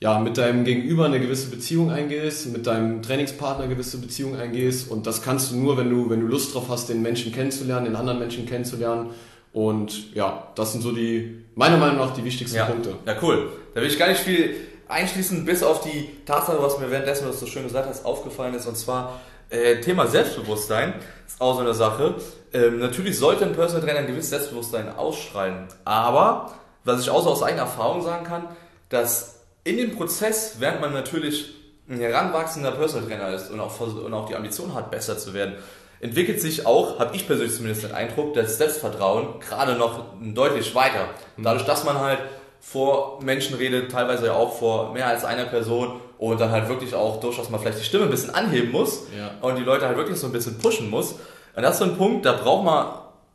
ja, 0.00 0.18
mit 0.20 0.38
deinem 0.38 0.64
Gegenüber 0.64 1.06
eine 1.06 1.18
gewisse 1.18 1.50
Beziehung 1.50 1.90
eingehst, 1.90 2.46
mit 2.52 2.66
deinem 2.66 3.02
Trainingspartner 3.02 3.64
eine 3.64 3.74
gewisse 3.74 3.98
Beziehung 3.98 4.36
eingehst 4.36 4.90
und 4.90 5.06
das 5.06 5.22
kannst 5.22 5.50
du 5.50 5.56
nur, 5.56 5.76
wenn 5.76 5.90
du, 5.90 6.08
wenn 6.08 6.20
du 6.20 6.26
Lust 6.26 6.54
drauf 6.54 6.66
hast, 6.68 6.88
den 6.88 7.02
Menschen 7.02 7.32
kennenzulernen, 7.32 7.86
den 7.86 7.96
anderen 7.96 8.18
Menschen 8.18 8.46
kennenzulernen 8.46 9.10
und 9.52 10.14
ja, 10.14 10.48
das 10.54 10.72
sind 10.72 10.82
so 10.82 10.92
die, 10.92 11.44
meiner 11.56 11.76
Meinung 11.76 11.96
nach, 11.96 12.14
die 12.14 12.24
wichtigsten 12.24 12.58
ja. 12.58 12.66
Punkte. 12.66 12.94
Ja, 13.06 13.16
cool. 13.22 13.50
Da 13.74 13.80
will 13.80 13.88
ich 13.88 13.98
gar 13.98 14.08
nicht 14.08 14.20
viel 14.20 14.54
einschließen, 14.86 15.44
bis 15.44 15.62
auf 15.62 15.80
die 15.80 16.08
Tatsache, 16.24 16.62
was 16.62 16.78
mir 16.78 16.90
währenddessen, 16.90 17.26
was 17.28 17.40
du 17.40 17.46
so 17.46 17.50
schön 17.50 17.64
gesagt 17.64 17.88
hast, 17.88 18.04
aufgefallen 18.04 18.54
ist 18.54 18.66
und 18.66 18.76
zwar 18.76 19.20
äh, 19.50 19.80
Thema 19.80 20.06
Selbstbewusstsein 20.06 20.94
ist 21.26 21.40
auch 21.40 21.54
so 21.54 21.60
eine 21.60 21.74
Sache. 21.74 22.16
Ähm, 22.52 22.78
natürlich 22.78 23.18
sollte 23.18 23.44
ein 23.44 23.52
Personal 23.52 23.82
Trainer 23.82 24.00
ein 24.00 24.06
gewisses 24.06 24.30
Selbstbewusstsein 24.30 24.94
ausstrahlen, 24.94 25.66
aber 25.84 26.52
was 26.84 27.00
ich 27.00 27.10
auch 27.10 27.22
so 27.22 27.30
aus 27.30 27.42
eigener 27.42 27.62
Erfahrung 27.62 28.02
sagen 28.02 28.24
kann, 28.24 28.44
dass 28.90 29.37
in 29.68 29.76
dem 29.76 29.94
Prozess, 29.94 30.56
während 30.58 30.80
man 30.80 30.92
natürlich 30.92 31.54
ein 31.88 32.00
heranwachsender 32.00 32.72
Personal 32.72 33.06
Trainer 33.06 33.34
ist 33.34 33.50
und 33.50 33.60
auch, 33.60 33.78
und 33.80 34.14
auch 34.14 34.26
die 34.26 34.34
Ambition 34.34 34.74
hat, 34.74 34.90
besser 34.90 35.18
zu 35.18 35.34
werden, 35.34 35.54
entwickelt 36.00 36.40
sich 36.40 36.66
auch, 36.66 36.98
habe 36.98 37.14
ich 37.14 37.26
persönlich 37.26 37.54
zumindest 37.54 37.84
den 37.84 37.92
Eindruck, 37.92 38.34
das 38.34 38.56
Selbstvertrauen 38.58 39.40
gerade 39.40 39.74
noch 39.74 40.04
deutlich 40.20 40.74
weiter. 40.74 41.08
Mhm. 41.36 41.42
Dadurch, 41.42 41.64
dass 41.64 41.84
man 41.84 41.98
halt 41.98 42.20
vor 42.60 43.22
Menschen 43.22 43.56
redet, 43.56 43.90
teilweise 43.90 44.26
ja 44.26 44.34
auch 44.34 44.58
vor 44.58 44.92
mehr 44.92 45.06
als 45.06 45.24
einer 45.24 45.44
Person 45.44 46.00
und 46.18 46.40
dann 46.40 46.50
halt 46.50 46.68
wirklich 46.68 46.94
auch 46.94 47.20
durchaus 47.20 47.50
mal 47.50 47.58
vielleicht 47.58 47.78
die 47.78 47.84
Stimme 47.84 48.04
ein 48.04 48.10
bisschen 48.10 48.34
anheben 48.34 48.72
muss 48.72 49.06
ja. 49.16 49.30
und 49.40 49.56
die 49.56 49.62
Leute 49.62 49.86
halt 49.86 49.96
wirklich 49.96 50.18
so 50.18 50.26
ein 50.26 50.32
bisschen 50.32 50.58
pushen 50.58 50.90
muss. 50.90 51.12
Und 51.54 51.62
das 51.62 51.72
ist 51.72 51.78
so 51.78 51.84
ein 51.84 51.96
Punkt, 51.96 52.24
da 52.24 52.32
braucht 52.32 52.64
man, 52.64 52.86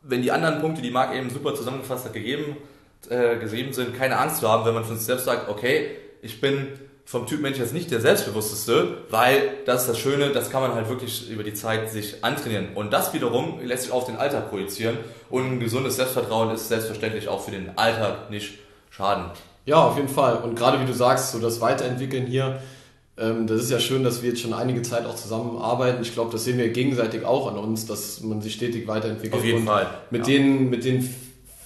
wenn 0.02 0.22
die 0.22 0.30
anderen 0.30 0.60
Punkte, 0.60 0.82
die 0.82 0.90
Marc 0.90 1.14
eben 1.14 1.30
super 1.30 1.54
zusammengefasst 1.54 2.04
hat, 2.04 2.12
gegeben, 2.12 2.56
äh, 3.08 3.36
gegeben 3.36 3.72
sind, 3.72 3.96
keine 3.96 4.18
Angst 4.18 4.38
zu 4.38 4.48
haben, 4.48 4.64
wenn 4.64 4.74
man 4.74 4.84
von 4.84 4.96
sich 4.96 5.06
selbst 5.06 5.24
sagt, 5.24 5.48
okay, 5.48 5.96
ich 6.24 6.40
bin 6.40 6.68
vom 7.04 7.26
Typ 7.26 7.42
Mensch 7.42 7.58
jetzt 7.58 7.74
nicht 7.74 7.90
der 7.90 8.00
selbstbewussteste, 8.00 8.98
weil 9.10 9.50
das 9.66 9.82
ist 9.82 9.88
das 9.90 9.98
Schöne, 9.98 10.30
das 10.30 10.50
kann 10.50 10.62
man 10.62 10.74
halt 10.74 10.88
wirklich 10.88 11.30
über 11.30 11.42
die 11.42 11.52
Zeit 11.52 11.90
sich 11.90 12.24
antrainieren. 12.24 12.68
Und 12.74 12.92
das 12.92 13.12
wiederum 13.12 13.60
lässt 13.62 13.84
sich 13.84 13.92
auf 13.92 14.06
den 14.06 14.16
Alltag 14.16 14.48
projizieren 14.48 14.96
und 15.28 15.44
ein 15.44 15.60
gesundes 15.60 15.96
Selbstvertrauen 15.96 16.54
ist 16.54 16.68
selbstverständlich 16.68 17.28
auch 17.28 17.44
für 17.44 17.50
den 17.50 17.76
Alltag 17.76 18.30
nicht 18.30 18.54
schaden. 18.90 19.26
Ja, 19.66 19.76
auf 19.76 19.96
jeden 19.96 20.08
Fall. 20.08 20.36
Und 20.38 20.56
gerade 20.56 20.80
wie 20.80 20.86
du 20.86 20.94
sagst, 20.94 21.32
so 21.32 21.38
das 21.38 21.60
Weiterentwickeln 21.60 22.26
hier, 22.26 22.60
ähm, 23.18 23.46
das 23.46 23.62
ist 23.62 23.70
ja 23.70 23.80
schön, 23.80 24.02
dass 24.02 24.22
wir 24.22 24.30
jetzt 24.30 24.40
schon 24.40 24.54
einige 24.54 24.80
Zeit 24.80 25.04
auch 25.04 25.14
zusammenarbeiten. 25.14 26.02
Ich 26.02 26.14
glaube, 26.14 26.32
das 26.32 26.44
sehen 26.44 26.56
wir 26.56 26.70
gegenseitig 26.70 27.24
auch 27.24 27.50
an 27.50 27.58
uns, 27.58 27.86
dass 27.86 28.22
man 28.22 28.40
sich 28.40 28.54
stetig 28.54 28.88
weiterentwickelt. 28.88 29.34
Auf 29.34 29.44
jeden 29.44 29.66
Fall. 29.66 29.88
Mit, 30.10 30.26
ja. 30.26 30.34
den, 30.34 30.70
mit 30.70 30.84
den 30.84 31.08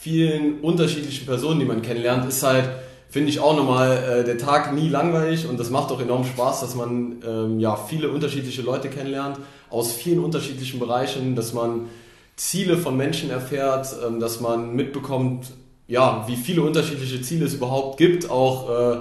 vielen 0.00 0.60
unterschiedlichen 0.60 1.26
Personen, 1.26 1.60
die 1.60 1.66
man 1.66 1.82
kennenlernt, 1.82 2.28
ist 2.28 2.42
halt 2.42 2.68
finde 3.08 3.30
ich 3.30 3.40
auch 3.40 3.56
nochmal 3.56 4.20
äh, 4.20 4.24
der 4.24 4.38
Tag 4.38 4.74
nie 4.74 4.88
langweilig 4.88 5.48
und 5.48 5.58
das 5.58 5.70
macht 5.70 5.90
auch 5.90 6.00
enorm 6.00 6.24
Spaß, 6.24 6.60
dass 6.60 6.74
man 6.74 7.22
ähm, 7.26 7.60
ja 7.60 7.76
viele 7.76 8.10
unterschiedliche 8.10 8.62
Leute 8.62 8.88
kennenlernt 8.88 9.38
aus 9.70 9.92
vielen 9.92 10.22
unterschiedlichen 10.22 10.78
Bereichen, 10.78 11.34
dass 11.34 11.52
man 11.52 11.88
Ziele 12.36 12.76
von 12.76 12.96
Menschen 12.96 13.30
erfährt, 13.30 13.94
ähm, 14.06 14.20
dass 14.20 14.40
man 14.40 14.74
mitbekommt, 14.74 15.50
ja, 15.86 16.24
wie 16.28 16.36
viele 16.36 16.62
unterschiedliche 16.62 17.22
Ziele 17.22 17.46
es 17.46 17.54
überhaupt 17.54 17.96
gibt, 17.96 18.30
auch 18.30 18.70
äh, 18.70 18.98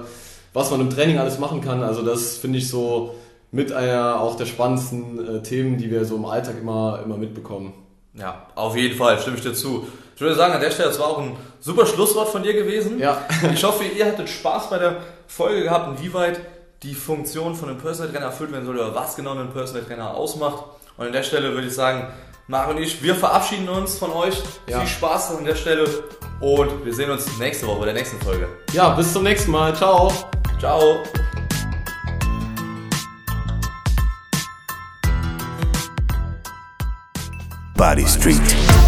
was 0.52 0.70
man 0.70 0.80
im 0.80 0.90
Training 0.90 1.18
alles 1.18 1.38
machen 1.38 1.60
kann. 1.60 1.82
Also 1.82 2.02
das 2.02 2.36
finde 2.38 2.58
ich 2.58 2.68
so 2.68 3.14
mit 3.50 3.72
einer 3.72 4.20
auch 4.20 4.36
der 4.36 4.46
spannendsten 4.46 5.36
äh, 5.36 5.42
Themen, 5.42 5.78
die 5.78 5.90
wir 5.90 6.04
so 6.04 6.16
im 6.16 6.24
Alltag 6.24 6.56
immer, 6.60 7.00
immer 7.04 7.16
mitbekommen. 7.16 7.72
Ja, 8.14 8.46
auf 8.54 8.76
jeden 8.76 8.96
Fall, 8.96 9.20
stimme 9.20 9.36
ich 9.36 9.42
dir 9.42 9.54
zu. 9.54 9.86
Ich 10.18 10.22
würde 10.22 10.34
sagen, 10.34 10.52
an 10.52 10.60
der 10.60 10.72
Stelle, 10.72 10.88
das 10.88 10.98
war 10.98 11.06
auch 11.06 11.18
ein 11.18 11.36
super 11.60 11.86
Schlusswort 11.86 12.30
von 12.30 12.42
dir 12.42 12.52
gewesen. 12.52 12.98
Ja. 12.98 13.22
Ich 13.54 13.62
hoffe, 13.62 13.84
ihr 13.84 14.04
hattet 14.04 14.28
Spaß 14.28 14.68
bei 14.68 14.78
der 14.78 14.96
Folge 15.28 15.62
gehabt, 15.62 15.96
inwieweit 15.96 16.40
die 16.82 16.94
Funktion 16.94 17.54
von 17.54 17.68
einem 17.68 17.78
Personal 17.78 18.10
Trainer 18.10 18.26
erfüllt 18.26 18.50
werden 18.50 18.66
soll 18.66 18.76
oder 18.76 18.92
was 18.96 19.14
genau 19.14 19.38
ein 19.38 19.52
Personal 19.52 19.84
Trainer 19.84 20.14
ausmacht. 20.14 20.64
Und 20.96 21.06
an 21.06 21.12
der 21.12 21.22
Stelle 21.22 21.52
würde 21.52 21.68
ich 21.68 21.74
sagen, 21.74 22.08
Marc 22.48 22.68
und 22.68 22.78
ich, 22.78 23.00
wir 23.00 23.14
verabschieden 23.14 23.68
uns 23.68 23.96
von 23.96 24.10
euch. 24.10 24.42
Ja. 24.66 24.80
Viel 24.80 24.88
Spaß 24.88 25.36
an 25.36 25.44
der 25.44 25.54
Stelle 25.54 25.84
und 26.40 26.84
wir 26.84 26.92
sehen 26.92 27.10
uns 27.12 27.38
nächste 27.38 27.68
Woche 27.68 27.78
bei 27.78 27.84
der 27.84 27.94
nächsten 27.94 28.20
Folge. 28.20 28.48
Ja, 28.72 28.88
bis 28.96 29.12
zum 29.12 29.22
nächsten 29.22 29.52
Mal. 29.52 29.72
Ciao. 29.76 30.12
Ciao. 30.58 30.98
Body 37.76 38.04
Street. 38.04 38.87